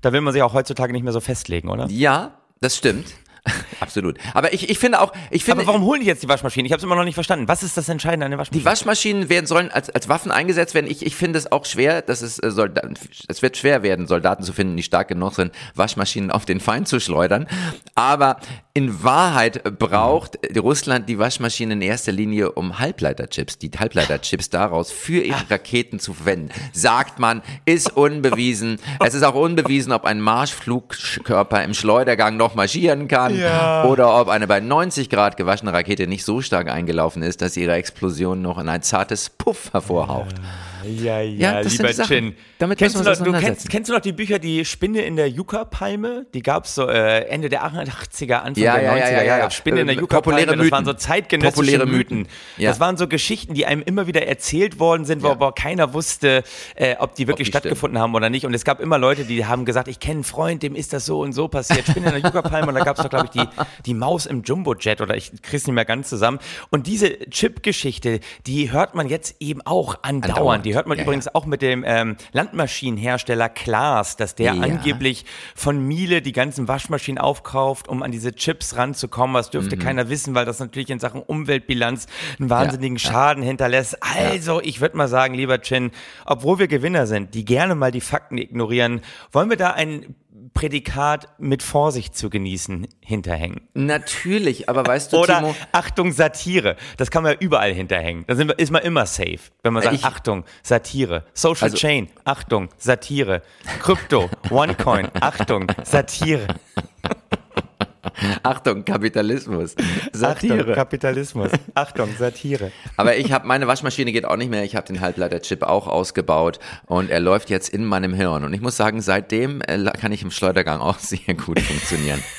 da 0.00 0.12
will 0.12 0.20
man 0.20 0.32
sich 0.32 0.42
auch 0.42 0.52
heutzutage 0.52 0.92
nicht 0.92 1.04
mehr 1.04 1.12
so 1.12 1.20
festlegen, 1.20 1.68
oder? 1.68 1.86
ja, 1.88 2.38
das 2.60 2.76
stimmt. 2.76 3.06
Absolut. 3.80 4.18
Aber 4.32 4.52
ich, 4.52 4.70
ich 4.70 4.78
finde 4.78 5.00
auch, 5.00 5.12
ich 5.30 5.44
finde, 5.44 5.62
Aber 5.62 5.68
warum 5.68 5.82
holen 5.82 6.00
die 6.00 6.06
jetzt 6.06 6.22
die 6.22 6.28
Waschmaschine? 6.28 6.66
Ich 6.66 6.72
habe 6.72 6.78
es 6.78 6.84
immer 6.84 6.96
noch 6.96 7.04
nicht 7.04 7.14
verstanden. 7.14 7.48
Was 7.48 7.62
ist 7.62 7.76
das 7.76 7.88
Entscheidende 7.88 8.24
an 8.24 8.30
der 8.30 8.38
Waschmaschine? 8.38 8.60
Die 8.60 8.64
Waschmaschinen 8.64 9.28
werden, 9.28 9.46
sollen 9.46 9.70
als, 9.70 9.90
als 9.90 10.08
Waffen 10.08 10.30
eingesetzt 10.30 10.74
werden. 10.74 10.90
Ich, 10.90 11.04
ich 11.04 11.14
finde 11.14 11.38
es 11.38 11.52
auch 11.52 11.66
schwer, 11.66 12.00
dass 12.02 12.22
es, 12.22 12.38
äh, 12.38 12.50
Soldaten, 12.50 12.94
es 13.28 13.42
wird 13.42 13.56
schwer 13.56 13.82
werden, 13.82 14.06
Soldaten 14.06 14.42
zu 14.42 14.52
finden, 14.52 14.76
die 14.76 14.82
stark 14.82 15.08
genug 15.08 15.34
sind, 15.34 15.52
Waschmaschinen 15.74 16.30
auf 16.30 16.46
den 16.46 16.60
Feind 16.60 16.88
zu 16.88 17.00
schleudern. 17.00 17.46
Aber 17.94 18.38
in 18.76 19.04
Wahrheit 19.04 19.62
braucht 19.78 20.36
Russland 20.58 21.08
die 21.08 21.16
Waschmaschinen 21.20 21.80
in 21.80 21.88
erster 21.88 22.10
Linie, 22.10 22.50
um 22.50 22.80
Halbleiterchips, 22.80 23.56
die 23.58 23.70
Halbleiterchips 23.70 24.50
daraus 24.50 24.90
für 24.90 25.20
ihre 25.22 25.48
Raketen 25.48 26.00
zu 26.00 26.12
verwenden. 26.12 26.50
Sagt 26.72 27.20
man, 27.20 27.42
ist 27.66 27.96
unbewiesen. 27.96 28.80
Es 28.98 29.14
ist 29.14 29.22
auch 29.22 29.36
unbewiesen, 29.36 29.92
ob 29.92 30.04
ein 30.04 30.20
Marschflugkörper 30.20 31.62
im 31.62 31.72
Schleudergang 31.72 32.36
noch 32.36 32.56
marschieren 32.56 33.06
kann 33.06 33.38
Ja. 33.38 33.84
oder 33.84 34.20
ob 34.20 34.26
eine 34.28 34.48
bei 34.48 34.58
90 34.58 35.08
Grad 35.08 35.36
gewaschene 35.36 35.72
Rakete 35.72 36.08
nicht 36.08 36.24
so 36.24 36.40
stark 36.40 36.68
eingelaufen 36.68 37.22
ist, 37.22 37.42
dass 37.42 37.56
ihre 37.56 37.74
Explosion 37.74 38.42
noch 38.42 38.58
in 38.58 38.68
ein 38.68 38.82
zartes 38.82 39.30
Puff 39.30 39.72
hervorhaucht. 39.72 40.36
Ja, 40.36 40.44
Ja, 40.86 41.62
das 41.62 41.74
sind 41.74 41.88
lieber. 41.88 42.04
Chin. 42.04 42.34
Damit 42.58 42.78
kennst 42.78 42.96
du, 42.96 43.02
noch, 43.02 43.16
du 43.16 43.32
kennst, 43.32 43.68
kennst 43.68 43.90
du 43.90 43.94
noch 43.94 44.00
die 44.00 44.12
Bücher 44.12 44.38
Die 44.38 44.64
Spinne 44.64 45.02
in 45.02 45.16
der 45.16 45.28
Yucca-Palme? 45.28 46.26
Die 46.34 46.42
gab 46.42 46.64
es 46.64 46.74
so 46.74 46.88
äh, 46.88 47.20
Ende 47.28 47.48
der 47.48 47.64
80er, 47.64 48.34
Anfang 48.34 48.62
Ja, 48.62 48.74
der 48.76 48.82
ja, 48.84 48.92
90er 48.92 48.98
ja, 48.98 49.10
ja, 49.10 49.22
Jahre. 49.24 49.40
ja. 49.42 49.50
Spinne 49.50 49.80
in 49.80 49.86
der 49.86 49.96
Äh, 49.96 50.00
Yucca-Palme, 50.00 50.56
das 50.56 50.70
waren 50.70 50.84
so 50.84 50.92
zeitgenössische 50.92 51.54
Populäre 51.54 51.86
Mythen. 51.86 52.28
Ja. 52.56 52.70
Das 52.70 52.80
waren 52.80 52.96
so 52.96 53.08
Geschichten, 53.08 53.54
die 53.54 53.66
einem 53.66 53.82
immer 53.82 54.06
wieder 54.06 54.26
erzählt 54.26 54.78
worden 54.78 55.04
sind, 55.04 55.22
wo 55.22 55.26
Ja. 55.28 55.32
aber 55.32 55.52
keiner 55.52 55.92
wusste, 55.94 56.42
äh, 56.76 56.96
ob 56.98 57.14
die 57.14 57.26
wirklich 57.26 57.46
die 57.46 57.52
stattgefunden 57.52 57.98
haben 57.98 58.14
oder 58.14 58.30
nicht. 58.30 58.46
Und 58.46 58.54
es 58.54 58.64
gab 58.64 58.80
immer 58.80 58.98
Leute, 58.98 59.24
die 59.24 59.46
haben 59.46 59.64
gesagt, 59.64 59.88
ich 59.88 60.00
kenne 60.00 60.14
einen 60.14 60.24
Freund, 60.24 60.62
dem 60.62 60.74
ist 60.74 60.92
das 60.92 61.06
so 61.06 61.20
und 61.20 61.32
so 61.32 61.48
passiert. 61.48 61.86
Spinne 61.88 62.06
in 62.06 62.12
der 62.22 62.30
Yucca-Palme 62.30 62.68
und 62.68 62.74
da 62.74 62.84
gab 62.84 62.96
es 62.96 63.02
doch, 63.02 63.10
glaube 63.10 63.26
ich, 63.26 63.30
die, 63.42 63.46
die 63.86 63.94
Maus 63.94 64.26
im 64.26 64.42
Jumbo-Jet 64.42 65.00
oder 65.00 65.16
ich 65.16 65.32
krieg's 65.42 65.66
nicht 65.66 65.74
mehr 65.74 65.84
ganz 65.84 66.08
zusammen. 66.08 66.38
Und 66.70 66.86
diese 66.86 67.18
Chip-Geschichte, 67.30 68.20
die 68.46 68.72
hört 68.72 68.94
man 68.94 69.08
jetzt 69.08 69.36
eben 69.40 69.60
auch 69.62 69.96
andauernd. 70.02 70.24
Andauernd. 70.38 70.66
Die 70.66 70.73
Die 70.74 70.76
hört 70.76 70.88
man 70.88 70.98
Ja, 70.98 71.04
übrigens 71.04 71.32
auch 71.32 71.46
mit 71.46 71.62
dem 71.62 71.84
ähm, 71.86 72.16
Landmaschinenhersteller 72.32 73.48
Klaas, 73.48 74.16
dass 74.16 74.34
der 74.34 74.54
Ja. 74.54 74.60
angeblich 74.60 75.24
von 75.54 75.78
Miele 75.86 76.20
die 76.20 76.32
ganzen 76.32 76.66
Waschmaschinen 76.66 77.18
aufkauft, 77.18 77.86
um 77.86 78.02
an 78.02 78.10
diese 78.10 78.34
Chips 78.34 78.74
ranzukommen. 78.76 79.40
Mhm. 79.40 79.50
dürfte 79.52 79.76
keiner 79.76 80.08
wissen, 80.08 80.34
weil 80.34 80.44
das 80.44 80.58
natürlich 80.58 80.90
in 80.90 80.98
Sachen 80.98 81.22
Umweltbilanz 81.22 82.06
einen 82.40 82.50
wahnsinnigen 82.50 82.98
Schaden 82.98 83.44
hinterlässt. 83.44 83.98
Also, 84.02 84.60
ich 84.60 84.80
würde 84.80 84.96
mal 84.96 85.06
sagen, 85.06 85.34
lieber 85.34 85.60
Chin, 85.60 85.92
obwohl 86.26 86.58
wir 86.58 86.66
Gewinner 86.66 87.06
sind, 87.06 87.34
die 87.34 87.44
gerne 87.44 87.76
mal 87.76 87.92
die 87.92 88.00
Fakten 88.00 88.36
ignorieren, 88.36 89.00
wollen 89.30 89.48
wir 89.50 89.56
da 89.56 89.70
ein 89.70 90.16
Prädikat 90.54 91.28
mit 91.38 91.62
Vorsicht 91.62 92.16
zu 92.16 92.30
genießen 92.30 92.86
hinterhängen? 93.00 93.62
Natürlich, 93.74 94.68
aber 94.68 94.86
weißt 94.86 95.12
du, 95.12 95.18
Oder 95.18 95.38
Timo, 95.40 95.54
Achtung, 95.72 96.12
Satire. 96.12 96.76
Das 96.96 97.10
kann 97.10 97.24
man 97.24 97.32
ja 97.32 97.38
überall 97.40 97.72
hinterhängen. 97.74 98.24
Da 98.28 98.36
sind 98.36 98.48
wir, 98.48 98.58
ist 98.58 98.70
man 98.70 98.82
immer 98.82 99.04
safe, 99.06 99.40
wenn 99.62 99.72
man 99.72 99.82
sagt, 99.82 99.96
Ich- 99.96 100.04
Achtung, 100.04 100.44
Satire. 100.62 101.24
Social 101.34 101.64
Also- 101.64 101.76
Chain, 101.76 102.08
Achtung, 102.24 102.68
Satire. 102.78 103.42
Krypto, 103.80 104.30
OneCoin, 104.50 105.08
Achtung, 105.20 105.66
Satire. 105.82 106.46
Achtung, 108.42 108.84
Kapitalismus, 108.84 109.74
Achtung, 110.22 110.50
Satire. 110.50 110.74
Kapitalismus. 110.74 111.50
Achtung, 111.74 112.08
Satire. 112.18 112.70
Aber 112.96 113.16
ich 113.16 113.32
habe 113.32 113.46
meine 113.46 113.66
Waschmaschine 113.66 114.12
geht 114.12 114.24
auch 114.24 114.36
nicht 114.36 114.50
mehr. 114.50 114.64
Ich 114.64 114.76
habe 114.76 114.86
den 114.86 115.00
Halbleiterchip 115.00 115.62
auch 115.62 115.86
ausgebaut 115.86 116.58
und 116.86 117.10
er 117.10 117.20
läuft 117.20 117.50
jetzt 117.50 117.68
in 117.68 117.84
meinem 117.84 118.14
Hirn. 118.14 118.44
Und 118.44 118.52
ich 118.54 118.60
muss 118.60 118.76
sagen, 118.76 119.00
seitdem 119.00 119.60
äh, 119.62 119.84
kann 120.00 120.12
ich 120.12 120.22
im 120.22 120.30
Schleudergang 120.30 120.80
auch 120.80 120.98
sehr 121.00 121.34
gut 121.34 121.60
funktionieren. 121.60 122.22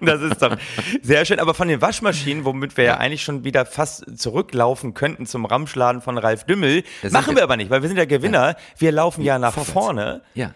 Das 0.00 0.20
ist 0.20 0.42
doch 0.42 0.56
sehr 1.02 1.24
schön. 1.24 1.38
Aber 1.40 1.54
von 1.54 1.68
den 1.68 1.80
Waschmaschinen, 1.80 2.44
womit 2.44 2.76
wir 2.76 2.84
ja 2.84 2.96
eigentlich 2.98 3.22
schon 3.22 3.44
wieder 3.44 3.64
fast 3.66 4.18
zurücklaufen 4.18 4.94
könnten 4.94 5.26
zum 5.26 5.44
Ramschladen 5.46 6.00
von 6.00 6.18
Ralf 6.18 6.44
Dümmel, 6.44 6.82
machen 7.10 7.36
wir- 7.36 7.42
aber 7.42 7.56
nicht, 7.56 7.70
weil 7.70 7.82
wir 7.82 7.88
sind 7.88 7.96
der 7.96 8.06
Gewinner. 8.06 8.56
Wir 8.78 8.92
laufen 8.92 9.22
ja 9.22 9.38
nach 9.38 9.54
vorne. 9.54 10.22
Ja. 10.34 10.52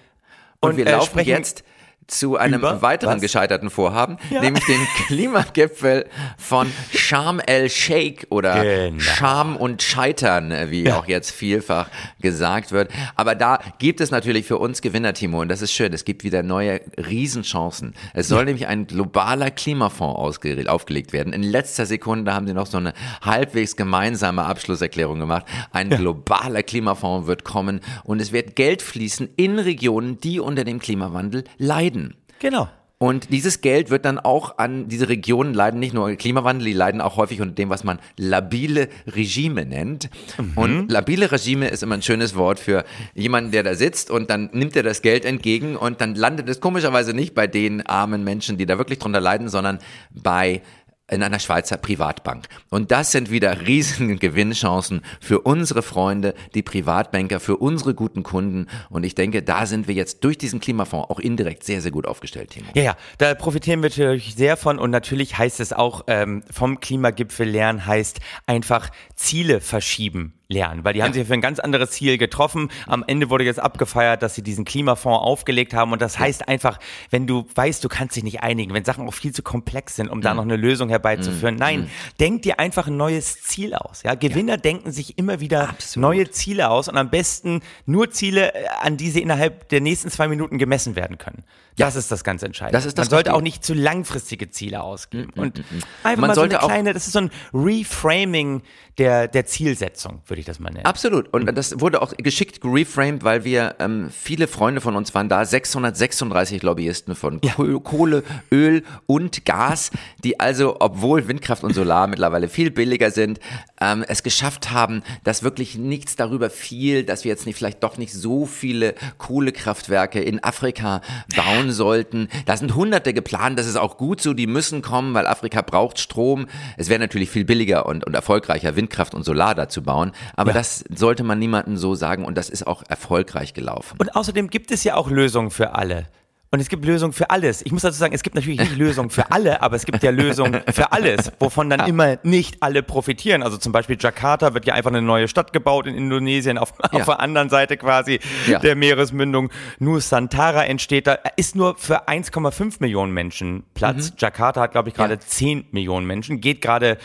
Und, 0.60 0.70
Und, 0.70 0.76
wir 0.76 0.86
äh, 0.86 0.92
laufen 0.92 1.18
jetzt 1.20 1.64
zu 2.06 2.36
einem 2.36 2.60
über 2.60 2.82
weiteren 2.82 3.14
was? 3.16 3.20
gescheiterten 3.22 3.70
Vorhaben, 3.70 4.16
nämlich 4.30 4.64
den 4.66 4.80
Klimagipfel 5.06 6.06
von 6.38 6.70
Sharm 6.94 7.40
el-Sheikh 7.40 8.26
oder 8.30 8.62
Genau. 8.62 9.00
Scham 9.00 9.56
und 9.56 9.82
Scheitern, 9.82 10.50
äh, 10.52 10.70
wie 10.70 10.90
auch 10.92 11.06
jetzt 11.06 11.30
vielfach 11.30 11.88
gesagt 12.20 12.70
wird. 12.72 12.90
Aber 13.16 13.34
da 13.34 13.58
gibt 13.78 14.00
es 14.00 14.10
natürlich 14.10 14.46
für 14.46 14.58
uns 14.58 14.82
Gewinner, 14.82 15.14
Timo, 15.14 15.40
und 15.40 15.48
das 15.48 15.62
ist 15.62 15.72
schön. 15.72 15.92
Es 15.92 16.04
gibt 16.04 16.22
wieder 16.24 16.42
neue 16.42 16.80
Riesenchancen. 16.96 17.94
Es 18.14 18.28
soll 18.28 18.44
nämlich 18.44 18.66
ein 18.66 18.86
globaler 18.86 19.50
Klimafonds 19.50 20.38
aufgelegt 20.68 21.12
werden. 21.12 21.32
In 21.32 21.42
letzter 21.42 21.86
Sekunde 21.86 22.32
haben 22.34 22.46
sie 22.46 22.54
noch 22.54 22.66
so 22.66 22.78
eine 22.78 22.92
halbwegs 23.22 23.76
gemeinsame 23.76 24.44
Abschlusserklärung 24.44 25.18
gemacht. 25.18 25.44
Ein 25.72 25.90
globaler 25.90 26.62
Klimafonds 26.62 27.26
wird 27.26 27.44
kommen 27.44 27.80
und 28.04 28.20
es 28.20 28.32
wird 28.32 28.54
Geld 28.56 28.82
fließen 28.82 29.28
in 29.36 29.58
Regionen, 29.58 30.20
die 30.20 30.38
unter 30.40 30.64
dem 30.64 30.78
Klimawandel 30.78 31.44
leiden. 31.58 31.95
Genau. 32.38 32.68
Und 32.98 33.30
dieses 33.30 33.60
Geld 33.60 33.90
wird 33.90 34.06
dann 34.06 34.18
auch 34.18 34.56
an 34.56 34.88
diese 34.88 35.10
Regionen 35.10 35.52
leiden, 35.52 35.78
nicht 35.78 35.92
nur 35.92 36.14
Klimawandel, 36.14 36.66
die 36.66 36.72
leiden 36.72 37.02
auch 37.02 37.18
häufig 37.18 37.42
unter 37.42 37.54
dem, 37.54 37.68
was 37.68 37.84
man 37.84 37.98
labile 38.16 38.88
Regime 39.06 39.66
nennt. 39.66 40.08
Und 40.54 40.90
labile 40.90 41.30
Regime 41.30 41.68
ist 41.68 41.82
immer 41.82 41.96
ein 41.96 42.02
schönes 42.02 42.36
Wort 42.36 42.58
für 42.58 42.84
jemanden, 43.14 43.50
der 43.50 43.62
da 43.62 43.74
sitzt 43.74 44.10
und 44.10 44.30
dann 44.30 44.48
nimmt 44.54 44.74
er 44.76 44.82
das 44.82 45.02
Geld 45.02 45.26
entgegen 45.26 45.76
und 45.76 46.00
dann 46.00 46.14
landet 46.14 46.48
es 46.48 46.60
komischerweise 46.60 47.12
nicht 47.12 47.34
bei 47.34 47.46
den 47.46 47.86
armen 47.86 48.24
Menschen, 48.24 48.56
die 48.56 48.64
da 48.64 48.78
wirklich 48.78 48.98
drunter 48.98 49.20
leiden, 49.20 49.50
sondern 49.50 49.78
bei 50.10 50.62
in 51.10 51.22
einer 51.22 51.38
Schweizer 51.38 51.76
Privatbank. 51.76 52.46
Und 52.70 52.90
das 52.90 53.12
sind 53.12 53.30
wieder 53.30 53.66
riesige 53.66 54.16
Gewinnchancen 54.26 55.02
für 55.20 55.40
unsere 55.40 55.82
Freunde, 55.82 56.34
die 56.54 56.62
Privatbanker, 56.62 57.40
für 57.40 57.56
unsere 57.56 57.94
guten 57.94 58.22
Kunden. 58.22 58.66
Und 58.90 59.04
ich 59.04 59.14
denke, 59.14 59.42
da 59.42 59.66
sind 59.66 59.88
wir 59.88 59.94
jetzt 59.94 60.24
durch 60.24 60.38
diesen 60.38 60.60
Klimafonds 60.60 61.10
auch 61.10 61.20
indirekt 61.20 61.64
sehr, 61.64 61.80
sehr 61.80 61.92
gut 61.92 62.06
aufgestellt, 62.06 62.50
Timo. 62.50 62.66
Ja, 62.74 62.82
ja, 62.82 62.96
da 63.18 63.34
profitieren 63.34 63.82
wir 63.82 63.90
natürlich 63.90 64.34
sehr 64.34 64.56
von 64.56 64.78
und 64.78 64.90
natürlich 64.90 65.38
heißt 65.38 65.60
es 65.60 65.72
auch 65.72 66.04
ähm, 66.08 66.42
vom 66.50 66.80
Klimagipfel 66.80 67.48
lernen 67.48 67.86
heißt 67.86 68.20
einfach 68.46 68.90
Ziele 69.14 69.60
verschieben 69.60 70.36
lernen, 70.48 70.84
weil 70.84 70.92
die 70.92 71.02
haben 71.02 71.12
sich 71.12 71.26
für 71.26 71.34
ein 71.34 71.40
ganz 71.40 71.58
anderes 71.58 71.90
Ziel 71.90 72.18
getroffen. 72.18 72.70
Am 72.86 73.04
Ende 73.06 73.30
wurde 73.30 73.44
jetzt 73.44 73.58
abgefeiert, 73.58 74.22
dass 74.22 74.34
sie 74.34 74.42
diesen 74.42 74.64
Klimafonds 74.64 75.20
aufgelegt 75.20 75.74
haben 75.74 75.92
und 75.92 76.00
das 76.00 76.18
heißt 76.18 76.48
einfach, 76.48 76.78
wenn 77.10 77.26
du 77.26 77.46
weißt, 77.54 77.82
du 77.82 77.88
kannst 77.88 78.16
dich 78.16 78.24
nicht 78.24 78.42
einigen, 78.42 78.72
wenn 78.72 78.84
Sachen 78.84 79.06
auch 79.08 79.14
viel 79.14 79.32
zu 79.32 79.42
komplex 79.42 79.96
sind, 79.96 80.08
um 80.08 80.20
da 80.20 80.34
noch 80.34 80.44
eine 80.44 80.56
Lösung 80.56 80.88
herbeizuführen. 80.88 81.56
Nein, 81.56 81.90
denk 82.20 82.42
dir 82.42 82.60
einfach 82.60 82.86
ein 82.86 82.96
neues 82.96 83.42
Ziel 83.42 83.74
aus. 83.74 84.02
Ja, 84.02 84.14
Gewinner 84.14 84.56
denken 84.56 84.92
sich 84.92 85.18
immer 85.18 85.40
wieder 85.40 85.74
neue 85.96 86.30
Ziele 86.30 86.70
aus 86.70 86.88
und 86.88 86.96
am 86.96 87.10
besten 87.10 87.60
nur 87.84 88.10
Ziele, 88.10 88.54
äh, 88.54 88.66
an 88.80 88.96
die 88.96 89.10
sie 89.10 89.22
innerhalb 89.22 89.68
der 89.68 89.80
nächsten 89.80 90.10
zwei 90.10 90.28
Minuten 90.28 90.58
gemessen 90.58 90.96
werden 90.96 91.18
können. 91.18 91.44
Das 91.76 91.94
ist 91.94 92.10
das 92.10 92.24
ganz 92.24 92.42
Entscheidende. 92.42 92.78
Das 92.78 92.86
ist 92.86 92.96
das 92.96 93.06
Man 93.06 93.10
sollte 93.10 93.34
auch 93.34 93.42
nicht 93.42 93.62
zu 93.62 93.74
langfristige 93.74 94.50
Ziele 94.50 94.82
ausgeben. 94.82 95.30
Und 95.36 95.62
einfach 96.02 96.20
Man 96.20 96.28
mal 96.28 96.34
so 96.34 96.40
eine 96.40 96.56
kleine, 96.56 96.94
das 96.94 97.06
ist 97.06 97.12
so 97.12 97.18
ein 97.20 97.30
Reframing 97.52 98.62
der, 98.98 99.28
der 99.28 99.44
Zielsetzung, 99.44 100.22
würde 100.26 100.35
ich 100.40 100.46
das 100.46 100.58
mal 100.60 100.70
nennen. 100.70 100.84
Absolut. 100.86 101.32
Und 101.32 101.46
das 101.56 101.80
wurde 101.80 102.02
auch 102.02 102.12
geschickt 102.16 102.60
reframed, 102.64 103.24
weil 103.24 103.44
wir, 103.44 103.76
ähm, 103.78 104.10
viele 104.10 104.46
Freunde 104.48 104.80
von 104.80 104.96
uns 104.96 105.14
waren 105.14 105.28
da, 105.28 105.44
636 105.44 106.62
Lobbyisten 106.62 107.14
von 107.14 107.40
Koh- 107.40 107.80
Kohle, 107.80 108.22
Öl 108.52 108.82
und 109.06 109.44
Gas, 109.44 109.90
die 110.24 110.40
also, 110.40 110.76
obwohl 110.80 111.28
Windkraft 111.28 111.64
und 111.64 111.74
Solar 111.74 112.06
mittlerweile 112.08 112.48
viel 112.48 112.70
billiger 112.70 113.10
sind, 113.10 113.40
ähm, 113.80 114.04
es 114.08 114.22
geschafft 114.22 114.70
haben, 114.70 115.02
dass 115.24 115.42
wirklich 115.42 115.76
nichts 115.76 116.16
darüber 116.16 116.50
fiel, 116.50 117.04
dass 117.04 117.24
wir 117.24 117.30
jetzt 117.30 117.46
nicht, 117.46 117.56
vielleicht 117.56 117.82
doch 117.82 117.98
nicht 117.98 118.12
so 118.12 118.46
viele 118.46 118.94
Kohlekraftwerke 119.18 120.20
in 120.20 120.42
Afrika 120.42 121.02
bauen 121.36 121.70
sollten. 121.72 122.28
Da 122.46 122.56
sind 122.56 122.74
hunderte 122.74 123.12
geplant, 123.12 123.58
das 123.58 123.66
ist 123.66 123.76
auch 123.76 123.96
gut 123.98 124.20
so, 124.20 124.32
die 124.32 124.46
müssen 124.46 124.82
kommen, 124.82 125.14
weil 125.14 125.26
Afrika 125.26 125.62
braucht 125.62 125.98
Strom. 125.98 126.46
Es 126.76 126.88
wäre 126.88 126.98
natürlich 127.00 127.30
viel 127.30 127.44
billiger 127.44 127.86
und, 127.86 128.04
und 128.06 128.14
erfolgreicher, 128.14 128.76
Windkraft 128.76 129.14
und 129.14 129.24
Solar 129.24 129.54
da 129.54 129.68
zu 129.68 129.82
bauen, 129.82 130.12
aber 130.34 130.52
das 130.52 130.84
sollte 130.94 131.22
man 131.24 131.38
niemandem 131.38 131.76
so 131.76 131.94
sagen 131.94 132.24
und 132.24 132.36
das 132.36 132.48
ist 132.50 132.66
auch 132.66 132.82
erfolgreich 132.88 133.54
gelaufen. 133.54 133.96
Und 133.98 134.16
außerdem 134.16 134.48
gibt 134.50 134.70
es 134.70 134.82
ja 134.84 134.94
auch 134.96 135.10
Lösungen 135.10 135.50
für 135.50 135.74
alle. 135.74 136.06
Und 136.52 136.60
es 136.60 136.68
gibt 136.68 136.84
Lösungen 136.84 137.12
für 137.12 137.30
alles. 137.30 137.60
Ich 137.66 137.72
muss 137.72 137.82
dazu 137.82 137.98
sagen, 137.98 138.14
es 138.14 138.22
gibt 138.22 138.36
natürlich 138.36 138.60
nicht 138.60 138.76
Lösungen 138.76 139.10
für 139.10 139.32
alle, 139.32 139.62
aber 139.62 139.74
es 139.74 139.84
gibt 139.84 140.02
ja 140.04 140.10
Lösungen 140.10 140.62
für 140.72 140.92
alles, 140.92 141.32
wovon 141.40 141.68
dann 141.68 141.80
immer 141.88 142.18
nicht 142.22 142.62
alle 142.62 142.84
profitieren. 142.84 143.42
Also 143.42 143.56
zum 143.58 143.72
Beispiel 143.72 143.96
Jakarta 144.00 144.54
wird 144.54 144.64
ja 144.64 144.74
einfach 144.74 144.92
eine 144.92 145.02
neue 145.02 145.26
Stadt 145.26 145.52
gebaut 145.52 145.88
in 145.88 145.96
Indonesien, 145.96 146.56
auf, 146.56 146.72
Ja. 146.92 147.00
auf 147.00 147.04
der 147.06 147.18
anderen 147.20 147.50
Seite 147.50 147.76
quasi 147.76 148.20
Ja. 148.46 148.60
der 148.60 148.76
Meeresmündung. 148.76 149.50
Nusantara 149.80 150.64
entsteht 150.64 151.08
da, 151.08 151.18
ist 151.36 151.56
nur 151.56 151.76
für 151.78 152.08
1,5 152.08 152.76
Millionen 152.80 153.12
Menschen 153.12 153.64
Platz. 153.74 154.12
Jakarta 154.16 154.60
hat, 154.62 154.70
glaube 154.70 154.88
ich, 154.88 154.94
gerade 154.94 155.14
Ja. 155.14 155.20
10 155.20 155.66
Millionen 155.72 156.06
Menschen, 156.06 156.40
geht 156.40 156.60
gerade 156.62 156.96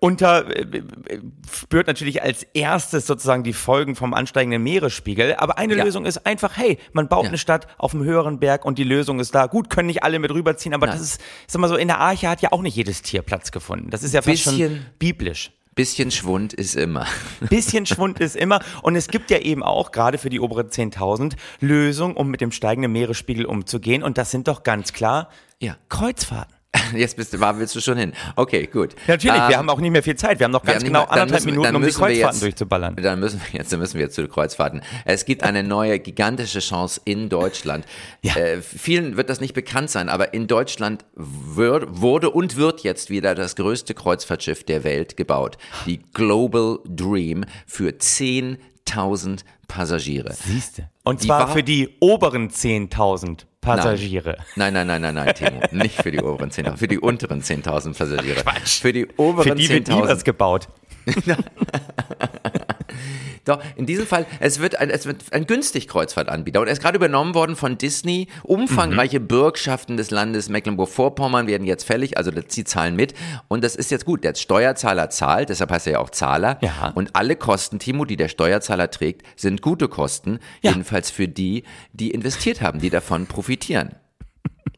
unter, 0.00 0.48
äh, 0.56 0.62
äh, 0.62 1.20
spürt 1.54 1.86
natürlich 1.86 2.22
als 2.22 2.42
erstes 2.54 3.06
sozusagen 3.06 3.44
die 3.44 3.52
Folgen 3.52 3.94
vom 3.94 4.14
ansteigenden 4.14 4.62
Meeresspiegel. 4.62 5.34
Aber 5.36 5.58
eine 5.58 5.76
Ja. 5.76 5.84
Lösung 5.84 6.06
ist 6.06 6.26
einfach, 6.26 6.56
hey, 6.56 6.78
man 6.92 7.08
baut 7.08 7.24
Ja. 7.24 7.28
eine 7.28 7.38
Stadt 7.38 7.66
auf 7.78 7.94
einem 7.94 8.04
höheren 8.04 8.40
Berg 8.40 8.64
und 8.64 8.78
die 8.78 8.84
Lösung 8.84 9.20
ist 9.20 9.34
da. 9.34 9.46
Gut, 9.46 9.68
können 9.70 9.86
nicht 9.88 10.02
alle 10.02 10.18
mit 10.18 10.30
rüberziehen, 10.32 10.74
aber 10.74 10.86
Nein. 10.86 10.96
das 10.96 11.06
ist, 11.06 11.20
sag 11.46 11.60
mal 11.60 11.68
so, 11.68 11.76
in 11.76 11.88
der 11.88 11.98
Arche 12.00 12.28
hat 12.28 12.40
ja 12.40 12.50
auch 12.52 12.62
nicht 12.62 12.74
jedes 12.76 13.02
Tier 13.02 13.22
Platz 13.22 13.52
gefunden. 13.52 13.90
Das 13.90 14.02
ist 14.02 14.14
ja 14.14 14.22
fast 14.22 14.42
schon 14.42 14.80
biblisch. 14.98 15.52
Bisschen 15.74 16.10
Schwund 16.10 16.52
ist 16.52 16.74
immer. 16.76 17.06
Bisschen 17.48 17.86
Schwund 17.86 18.20
ist 18.20 18.36
immer. 18.36 18.60
Und 18.82 18.96
es 18.96 19.06
gibt 19.08 19.30
ja 19.30 19.38
eben 19.38 19.62
auch, 19.62 19.92
gerade 19.92 20.18
für 20.18 20.28
die 20.28 20.40
oberen 20.40 20.68
10.000, 20.68 21.36
Lösungen, 21.60 22.16
um 22.16 22.28
mit 22.28 22.40
dem 22.40 22.52
steigenden 22.52 22.90
Meeresspiegel 22.92 23.44
umzugehen. 23.46 24.02
Und 24.02 24.18
das 24.18 24.30
sind 24.30 24.48
doch 24.48 24.62
ganz 24.62 24.92
klar 24.92 25.28
Ja. 25.60 25.76
Kreuzfahrten. 25.88 26.54
Jetzt 26.94 27.16
bist 27.16 27.32
du, 27.32 27.40
war, 27.40 27.58
willst 27.58 27.74
du 27.74 27.80
schon 27.80 27.96
hin. 27.98 28.12
Okay, 28.36 28.66
gut. 28.66 28.94
Natürlich, 29.06 29.40
Ähm, 29.40 29.48
wir 29.48 29.56
haben 29.58 29.68
auch 29.70 29.80
nicht 29.80 29.90
mehr 29.90 30.02
viel 30.02 30.16
Zeit. 30.16 30.38
Wir 30.38 30.44
haben 30.44 30.52
noch 30.52 30.62
ganz 30.62 30.76
haben 30.78 30.84
genau 30.84 31.00
mehr- 31.00 31.10
anderthalb 31.12 31.30
müssen- 31.44 31.50
Minuten, 31.50 31.76
um 31.76 31.82
die 31.82 31.88
Kreuzfahrten 31.90 32.18
jetzt- 32.18 32.42
durchzuballern. 32.42 32.96
Dann 32.96 33.20
müssen 33.20 33.40
wir 33.50 33.58
jetzt, 33.58 33.72
dann 33.72 33.80
müssen 33.80 33.94
wir 33.94 34.02
jetzt 34.02 34.14
zu 34.14 34.22
den 34.22 34.30
Kreuzfahrten. 34.30 34.82
Es 35.04 35.24
gibt 35.24 35.42
eine 35.42 35.62
neue 35.62 35.98
gigantische 35.98 36.60
Chance 36.60 37.00
in 37.04 37.28
Deutschland. 37.28 37.84
Ja. 38.22 38.34
Äh, 38.36 38.62
vielen 38.62 39.16
wird 39.16 39.30
das 39.30 39.40
nicht 39.40 39.54
bekannt 39.54 39.90
sein, 39.90 40.08
aber 40.08 40.34
in 40.34 40.46
Deutschland 40.46 41.04
wird, 41.14 41.86
wurde 42.00 42.30
und 42.30 42.56
wird 42.56 42.80
jetzt 42.82 43.10
wieder 43.10 43.34
das 43.34 43.56
größte 43.56 43.94
Kreuzfahrtschiff 43.94 44.64
der 44.64 44.84
Welt 44.84 45.16
gebaut. 45.16 45.58
Die 45.86 45.98
Global 46.12 46.78
Dream 46.86 47.44
für 47.66 47.98
10.000 47.98 49.44
Passagiere. 49.68 50.32
Siehste. 50.34 50.88
Und 51.04 51.22
Die 51.22 51.26
zwar 51.26 51.40
war- 51.40 51.52
für 51.52 51.62
die 51.62 51.96
oberen 52.00 52.50
10.000 52.50 53.46
Passagiere. 53.60 54.38
Nein, 54.56 54.72
nein, 54.72 54.86
nein, 54.86 55.02
nein, 55.02 55.14
nein, 55.14 55.34
Timo. 55.34 55.60
Nicht 55.70 56.00
für 56.02 56.10
die 56.10 56.20
oberen 56.20 56.50
10.000, 56.50 56.76
für 56.76 56.88
die 56.88 56.98
unteren 56.98 57.42
10.000 57.42 57.96
Passagiere. 57.96 58.42
Quatsch. 58.42 58.80
Für 58.80 58.92
die 58.92 59.06
oberen 59.16 59.48
Für 59.48 59.54
die 59.54 59.68
wird 59.68 59.88
nie 59.88 59.94
10.000. 59.94 60.08
was 60.08 60.24
gebaut. 60.24 60.68
Doch, 63.44 63.62
in 63.76 63.86
diesem 63.86 64.06
Fall, 64.06 64.26
es 64.38 64.60
wird 64.60 64.76
ein, 64.76 64.90
es 64.90 65.06
wird 65.06 65.32
ein 65.32 65.46
günstig 65.46 65.88
Kreuzfahrtanbieter 65.88 66.60
und 66.60 66.66
er 66.66 66.72
ist 66.72 66.82
gerade 66.82 66.96
übernommen 66.96 67.34
worden 67.34 67.56
von 67.56 67.78
Disney. 67.78 68.28
Umfangreiche 68.42 69.20
Mhm. 69.20 69.28
Bürgschaften 69.28 69.96
des 69.96 70.10
Landes 70.10 70.48
Mecklenburg-Vorpommern 70.48 71.46
werden 71.46 71.66
jetzt 71.66 71.84
fällig, 71.84 72.18
also 72.18 72.30
sie 72.48 72.64
zahlen 72.64 72.96
mit. 72.96 73.14
Und 73.48 73.64
das 73.64 73.76
ist 73.76 73.90
jetzt 73.90 74.04
gut. 74.04 74.24
Der 74.24 74.34
Steuerzahler 74.34 75.10
zahlt, 75.10 75.48
deshalb 75.48 75.70
heißt 75.70 75.86
er 75.86 75.94
ja 75.94 75.98
auch 76.00 76.10
Zahler. 76.10 76.58
Ja. 76.60 76.92
Und 76.94 77.16
alle 77.16 77.36
Kosten, 77.36 77.78
Timo, 77.78 78.04
die 78.04 78.16
der 78.16 78.28
Steuerzahler 78.28 78.90
trägt, 78.90 79.22
sind 79.36 79.62
gute 79.62 79.88
Kosten. 79.88 80.38
Ja. 80.62 80.70
Jedenfalls 80.70 81.10
für 81.10 81.28
die, 81.28 81.64
die 81.92 82.10
investiert 82.10 82.60
haben, 82.60 82.80
die 82.80 82.90
davon 82.90 83.26
profitieren. 83.26 83.94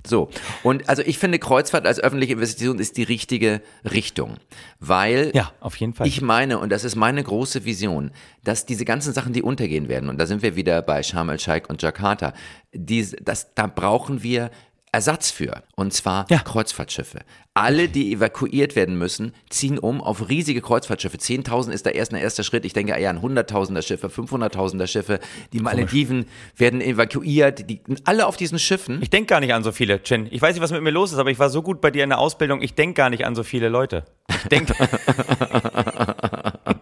So, 0.06 0.30
und 0.62 0.88
also 0.88 1.02
ich 1.02 1.18
finde, 1.18 1.38
Kreuzfahrt 1.38 1.86
als 1.86 2.00
öffentliche 2.00 2.32
Investition 2.32 2.78
ist 2.78 2.96
die 2.96 3.04
richtige 3.04 3.62
Richtung, 3.84 4.36
weil 4.80 5.30
Ja, 5.34 5.52
auf 5.60 5.76
jeden 5.76 5.94
Fall. 5.94 6.06
ich 6.06 6.20
meine, 6.20 6.58
und 6.58 6.70
das 6.70 6.84
ist 6.84 6.96
meine 6.96 7.22
große 7.22 7.64
Vision, 7.64 8.10
dass 8.42 8.66
diese 8.66 8.84
ganzen 8.84 9.12
Sachen, 9.12 9.32
die 9.32 9.42
untergehen 9.42 9.88
werden, 9.88 10.08
und 10.08 10.18
da 10.18 10.26
sind 10.26 10.42
wir 10.42 10.56
wieder 10.56 10.82
bei 10.82 11.02
Sharm 11.02 11.28
el-Sheikh 11.28 11.68
und 11.68 11.82
Jakarta, 11.82 12.32
die, 12.72 13.06
das, 13.22 13.54
da 13.54 13.66
brauchen 13.66 14.22
wir 14.22 14.50
Ersatz 14.94 15.31
für, 15.31 15.62
und 15.74 15.94
zwar 15.94 16.26
Ja. 16.28 16.38
Kreuzfahrtschiffe. 16.38 17.20
Alle, 17.55 17.88
die 17.88 18.12
evakuiert 18.12 18.76
werden 18.76 18.96
müssen, 18.98 19.35
ziehen 19.48 19.78
um 19.78 20.02
auf 20.02 20.28
riesige 20.28 20.61
Kreuzfahrtschiffe. 20.61 21.16
10.000 21.16 21.70
ist 21.72 21.87
da 21.87 21.90
erst 21.90 22.12
ein 22.12 22.20
erster 22.20 22.44
Schritt. 22.44 22.66
Ich 22.66 22.74
denke 22.74 22.92
eher 22.92 23.09
an 23.11 23.20
100.000er 23.20 23.83
Schiffe, 23.83 24.09
500.000er 24.09 24.87
Schiffe. 24.87 25.18
Die 25.55 25.61
Malediven 25.61 26.26
werden 26.57 26.81
evakuiert, 26.83 27.68
die 27.70 27.81
alle 28.05 28.26
auf 28.26 28.37
diesen 28.37 28.59
Schiffen. 28.59 29.00
Ich 29.02 29.09
denke 29.11 29.28
gar 29.28 29.40
nicht 29.40 29.55
an 29.55 29.64
so 29.64 29.72
viele, 29.72 30.02
Chin. 30.02 30.28
Ich 30.31 30.42
weiß 30.42 30.55
nicht, 30.55 30.62
was 30.62 30.72
mit 30.72 30.83
mir 30.83 30.90
los 30.90 31.12
ist, 31.12 31.18
aber 31.18 31.31
ich 31.31 31.38
war 31.38 31.48
so 31.48 31.62
gut 31.62 31.81
bei 31.81 31.90
dir 31.90 32.05
in 32.05 32.11
der 32.11 32.18
Ausbildung, 32.18 32.61
ich 32.61 32.74
denke 32.74 32.94
gar 32.94 33.09
nicht 33.11 33.24
an 33.24 33.35
so 33.35 33.42
viele 33.44 33.68
Leute. 33.70 34.05
Ich 34.28 34.48
denke. 34.48 34.74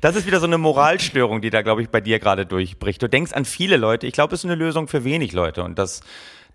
Das 0.00 0.14
ist 0.14 0.26
wieder 0.26 0.38
so 0.38 0.46
eine 0.46 0.58
Moralstörung, 0.58 1.40
die 1.40 1.50
da, 1.50 1.62
glaube 1.62 1.82
ich, 1.82 1.88
bei 1.88 2.00
dir 2.00 2.20
gerade 2.20 2.46
durchbricht. 2.46 3.02
Du 3.02 3.08
denkst 3.08 3.32
an 3.32 3.44
viele 3.44 3.76
Leute. 3.76 4.06
Ich 4.06 4.12
glaube, 4.12 4.32
es 4.34 4.40
ist 4.40 4.44
eine 4.44 4.54
Lösung 4.54 4.86
für 4.86 5.02
wenig 5.02 5.32
Leute. 5.32 5.64
Und 5.64 5.76
das, 5.78 6.02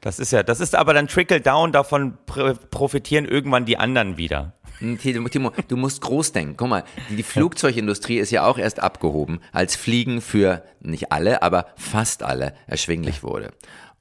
das 0.04 0.20
ist 0.20 0.32
ja, 0.32 0.44
das 0.44 0.60
ist 0.60 0.76
aber 0.76 0.94
dann 0.94 1.08
Trickle 1.08 1.42
Down, 1.42 1.72
davon 1.72 2.18
pr- 2.28 2.56
profitieren 2.70 3.26
irgendwann 3.26 3.66
die 3.66 3.78
anderen 3.78 4.18
wieder. 4.18 4.54
Timo, 5.02 5.30
Timo, 5.30 5.52
du 5.70 5.78
musst 5.78 6.02
groß 6.02 6.34
denken. 6.34 6.58
Guck 6.58 6.68
mal, 6.68 6.84
die 7.10 7.24
Flugzeugindustrie 7.24 8.18
ist 8.18 8.32
ja 8.32 8.46
auch 8.46 8.58
erst 8.58 8.82
abgehoben, 8.82 9.40
als 9.54 9.76
Fliegen 9.78 10.20
für 10.20 10.64
nicht 10.82 11.12
alle, 11.12 11.42
aber 11.42 11.68
fast 11.78 12.22
alle 12.24 12.54
erschwinglich 12.68 13.24
wurde. 13.24 13.52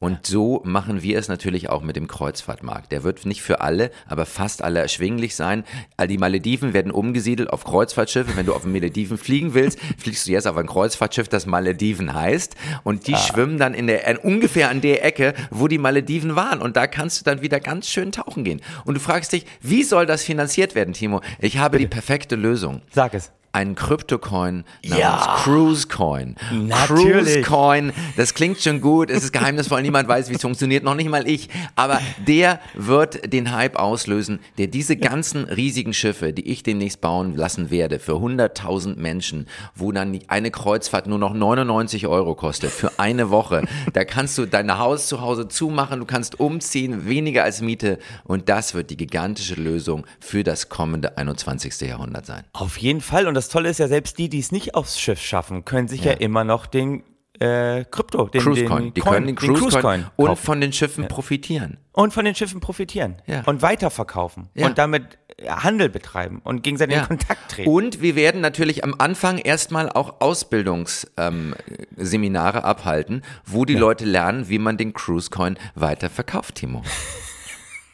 Und 0.03 0.27
so 0.27 0.61
machen 0.65 1.05
wir 1.05 1.17
es 1.17 1.29
natürlich 1.29 1.71
auch 1.71 1.81
mit 1.81 1.95
dem 1.95 2.09
Kreuzfahrtmarkt. 2.09 2.91
Der 2.91 3.05
wird 3.05 3.25
nicht 3.25 3.41
für 3.41 3.61
alle, 3.61 3.93
aber 4.09 4.27
fast 4.27 4.61
alle 4.61 4.81
erschwinglich 4.81 5.37
sein. 5.37 5.63
All 5.97 6.09
Die 6.09 6.19
Malediven 6.19 6.75
werden 6.75 6.91
umgesiedelt 6.91 7.51
auf 7.51 7.63
Kreuzfahrtschiffe. 7.63 8.37
Wenn 8.37 8.45
du 8.45 8.53
auf 8.53 8.63
den 8.63 8.73
Malediven 8.73 9.17
fliegen 9.17 9.55
willst, 9.55 9.79
fliegst 9.99 10.27
du 10.27 10.33
jetzt 10.33 10.49
auf 10.49 10.57
ein 10.57 10.67
Kreuzfahrtschiff, 10.67 11.29
das 11.29 11.47
Malediven 11.47 12.15
heißt. 12.15 12.57
Und 12.83 13.07
die 13.07 13.15
schwimmen 13.15 13.59
dann 13.59 13.75
in 13.75 13.87
der, 13.87 14.09
äh, 14.09 14.19
ungefähr 14.21 14.71
an 14.71 14.81
der 14.81 15.05
Ecke, 15.05 15.35
wo 15.51 15.69
die 15.69 15.79
Malediven 15.79 16.35
waren. 16.35 16.61
Und 16.61 16.77
da 16.77 16.89
kannst 16.89 17.21
du 17.21 17.25
dann 17.25 17.41
wieder 17.41 17.61
ganz 17.61 17.87
schön 17.87 18.11
tauchen 18.11 18.43
gehen. 18.43 18.61
Und 18.85 18.95
du 18.95 19.01
fragst 19.01 19.33
dich, 19.33 19.47
wie 19.61 19.85
soll 19.85 20.07
das 20.07 20.25
finanziert 20.25 20.75
werden, 20.75 20.95
Timo? 20.95 21.21
Ich 21.39 21.59
habe 21.59 21.79
die 21.79 21.87
perfekte 21.87 22.35
Lösung 22.35 22.83
Sag 22.91 23.15
es. 23.15 23.31
Einen 23.53 23.75
Kryptocoin 23.75 24.65
namens 24.85 24.99
Ja. 24.99 25.37
Cruise 25.43 25.89
Coin. 25.89 26.37
Natürlich. 26.51 27.13
Cruise 27.13 27.43
Coin, 27.43 27.93
das 28.17 28.35
klingt 28.35 28.61
schon 28.61 28.81
gut, 28.81 29.11
es 29.11 29.25
ist 29.25 29.33
geheimnisvoll, 29.33 29.83
niemand 29.83 30.09
weiß, 30.09 30.31
wie 30.31 30.35
es 30.35 30.41
funktioniert, 30.43 30.85
noch 30.85 30.95
nicht 30.95 31.09
mal 31.11 31.29
ich. 31.29 31.49
Aber 31.77 32.01
der 32.27 32.61
wird 32.75 33.33
den 33.33 33.53
Hype 33.53 33.77
auslösen, 33.77 34.41
der 34.59 34.69
diese 34.69 34.97
ganzen 34.97 35.45
riesigen 35.45 35.93
Schiffe, 35.93 36.33
die 36.33 36.49
ich 36.49 36.63
demnächst 36.63 37.01
bauen 37.01 37.37
lassen 37.37 37.71
werde, 37.71 37.99
für 37.99 38.13
100.000 38.13 38.97
Menschen, 38.97 39.47
wo 39.75 39.93
dann 39.93 40.19
eine 40.29 40.51
Kreuzfahrt 40.51 41.07
nur 41.07 41.19
noch 41.19 41.35
99 41.35 42.07
Euro 42.07 42.35
kostet, 42.35 42.71
für 42.71 42.99
eine 42.99 43.31
Woche. 43.31 43.65
Da 43.93 44.05
kannst 44.05 44.39
du 44.39 44.47
dein 44.47 44.79
Haus 44.79 45.09
zu 45.09 45.21
Hause 45.21 45.49
zumachen, 45.49 46.01
du 46.01 46.07
kannst 46.07 46.41
umziehen, 46.41 47.07
weniger 47.07 47.45
als 47.45 47.61
Miete. 47.61 47.99
Und 48.25 48.49
das 48.49 48.75
wird 48.75 48.91
die 48.91 48.97
gigantische 48.97 49.55
Lösung 49.55 50.07
für 50.21 50.43
das 50.43 50.69
kommende 50.69 51.19
21. 51.19 51.81
Jahrhundert 51.83 52.27
sein. 52.27 52.45
Auf 52.53 52.79
jeden 52.79 53.01
Fall. 53.01 53.27
Und 53.27 53.35
das 53.35 53.42
Tolle 53.49 53.71
ist 53.71 53.79
ja, 53.79 53.89
selbst 53.89 54.19
die, 54.19 54.29
die 54.29 54.41
es 54.41 54.53
nicht 54.53 54.75
aufs 54.75 55.01
Schiff 55.01 55.21
schaffen, 55.21 55.65
können 55.65 55.89
sich 55.89 56.05
ja, 56.05 56.13
Ja. 56.13 56.19
immer 56.19 56.45
noch 56.45 56.67
den 56.67 57.03
äh, 57.41 57.85
Krypto, 57.91 58.29
den, 58.29 58.41
Cruise 58.43 58.61
den 58.61 58.69
Coin. 58.69 58.95
Die 58.95 59.01
Coin, 59.01 59.13
können 59.15 59.27
den 59.27 59.37
Cruise 59.37 59.81
Coin 59.81 60.07
und 60.17 60.27
kaufen. 60.27 60.45
von 60.45 60.61
den 60.61 60.73
Schiffen 60.73 61.09
profitieren. 61.09 61.79
und 61.93 62.13
von 62.13 62.25
den 62.25 62.35
Schiffen 62.37 62.61
profitieren 62.61 63.17
Ja. 63.27 63.43
und 63.47 63.63
weiterverkaufen 63.63 64.49
Ja. 64.55 64.67
und 64.67 64.79
damit 64.79 65.19
äh, 65.39 65.49
Handel 65.49 65.89
betreiben 65.89 66.41
und 66.45 66.63
gegenseitig 66.63 66.99
in 66.99 67.05
Kontakt 67.05 67.51
treten. 67.51 67.69
Und 67.69 68.01
wir 68.01 68.15
werden 68.17 68.41
natürlich 68.43 68.85
am 68.85 68.95
Anfang 68.99 69.39
erstmal 69.39 69.89
auch 69.91 70.21
Ausbildungsseminare 70.21 72.59
ähm, 72.59 72.65
abhalten, 72.65 73.23
wo 73.45 73.65
die 73.65 73.75
Leute 73.75 74.05
lernen, 74.05 74.49
wie 74.49 74.59
man 74.59 74.77
den 74.77 74.93
Cruise 74.93 75.31
Coin 75.31 75.59
weiter 75.75 76.11
verkauft, 76.11 76.57
Timo. 76.57 76.83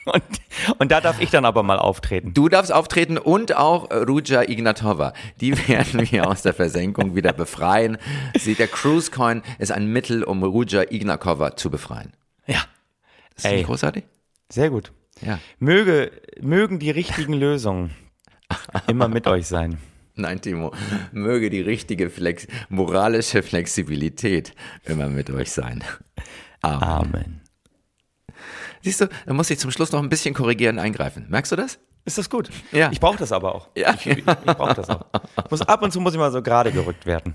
Und, 0.05 0.23
und 0.79 0.91
da 0.93 1.01
darf 1.01 1.21
ich 1.21 1.31
dann 1.31 1.45
aber 1.45 1.63
mal 1.63 1.79
auftreten. 1.79 2.35
Du 2.35 2.49
darfst 2.49 2.73
auftreten 2.73 3.19
und 3.19 3.57
auch 3.57 3.91
Ruja 3.91 4.43
Ignatova. 4.43 5.13
Die 5.41 5.57
werden 5.69 6.11
wir 6.11 6.29
aus 6.29 6.43
der 6.43 6.55
Versenkung 6.55 7.15
wieder 7.15 7.33
befreien. 7.33 7.99
Sie, 8.39 8.55
der 8.55 8.69
Cruise 8.69 9.11
Coin 9.11 9.43
ist 9.59 9.73
ein 9.73 9.87
Mittel, 9.87 10.23
um 10.25 10.43
Ruja 10.43 10.83
Ignatova 10.91 11.57
zu 11.57 11.71
befreien. 11.71 12.13
Ja, 12.47 12.59
Ist 13.37 13.45
das 13.45 13.53
Ey. 13.53 13.57
nicht 13.59 13.67
großartig? 13.67 14.05
sehr 14.51 14.71
gut. 14.71 14.93
Ja. 15.21 15.39
Möge, 15.59 16.11
mögen 16.41 16.79
die 16.79 16.91
richtigen 16.91 17.33
Lösungen 17.33 17.91
immer 18.87 19.09
mit 19.09 19.27
euch 19.27 19.47
sein. 19.47 19.79
Nein, 20.15 20.41
Timo, 20.41 20.73
möge 21.13 21.49
die 21.51 21.61
richtige 21.61 22.11
Flex 22.11 22.47
moralische 22.69 23.43
Flexibilität 23.43 24.53
immer 24.85 25.09
mit 25.09 25.31
euch 25.31 25.53
sein. 25.53 25.85
Amen. 26.61 26.83
Amen. 26.83 27.41
Siehst 28.83 29.01
du, 29.01 29.09
da 29.27 29.33
muss 29.33 29.51
ich 29.51 29.59
zum 29.59 29.71
Schluss 29.71 29.93
noch 29.93 30.03
ein 30.03 30.09
bisschen 30.09 30.35
korrigieren 30.35 30.79
eingreifen. 30.79 31.27
Merkst 31.29 31.53
du 31.53 31.57
das? 31.57 31.79
Ist 32.05 32.17
das 32.19 32.31
gut? 32.31 32.49
Ja. 32.73 32.91
Ich 32.91 33.01
brauche 33.01 33.19
das 33.19 33.33
aber 33.33 33.55
auch. 33.55 33.69
Ja. 33.77 33.95
Ich, 33.95 34.07
ich 34.07 34.25
brauche 34.25 34.75
das 34.75 34.89
auch. 34.89 35.05
Muss, 35.51 35.61
ab 35.63 35.83
und 35.83 35.93
zu 35.93 36.01
muss 36.01 36.15
ich 36.15 36.19
mal 36.19 36.33
so 36.33 36.41
gerade 36.43 36.73
gerückt 36.73 37.05
werden. 37.07 37.35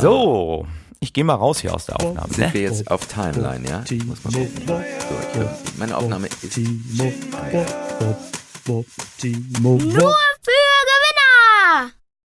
So, 0.00 0.66
ich 1.00 1.12
gehe 1.12 1.24
mal 1.24 1.34
raus 1.34 1.60
hier 1.60 1.74
aus 1.74 1.86
der 1.86 1.96
Aufnahme. 1.96 2.28
Sind 2.32 2.38
Ne? 2.48 2.54
wir 2.54 2.60
jetzt 2.62 2.88
auf 2.90 3.06
Timeline, 3.06 3.68
ja? 3.68 3.84
Muss 4.06 4.22
man 4.22 4.32
gucken. 4.34 4.62
So, 4.66 4.80
ich, 4.80 5.78
meine 5.78 5.96
Aufnahme 5.96 6.28
ist. 6.28 6.56
Nur 9.60 10.14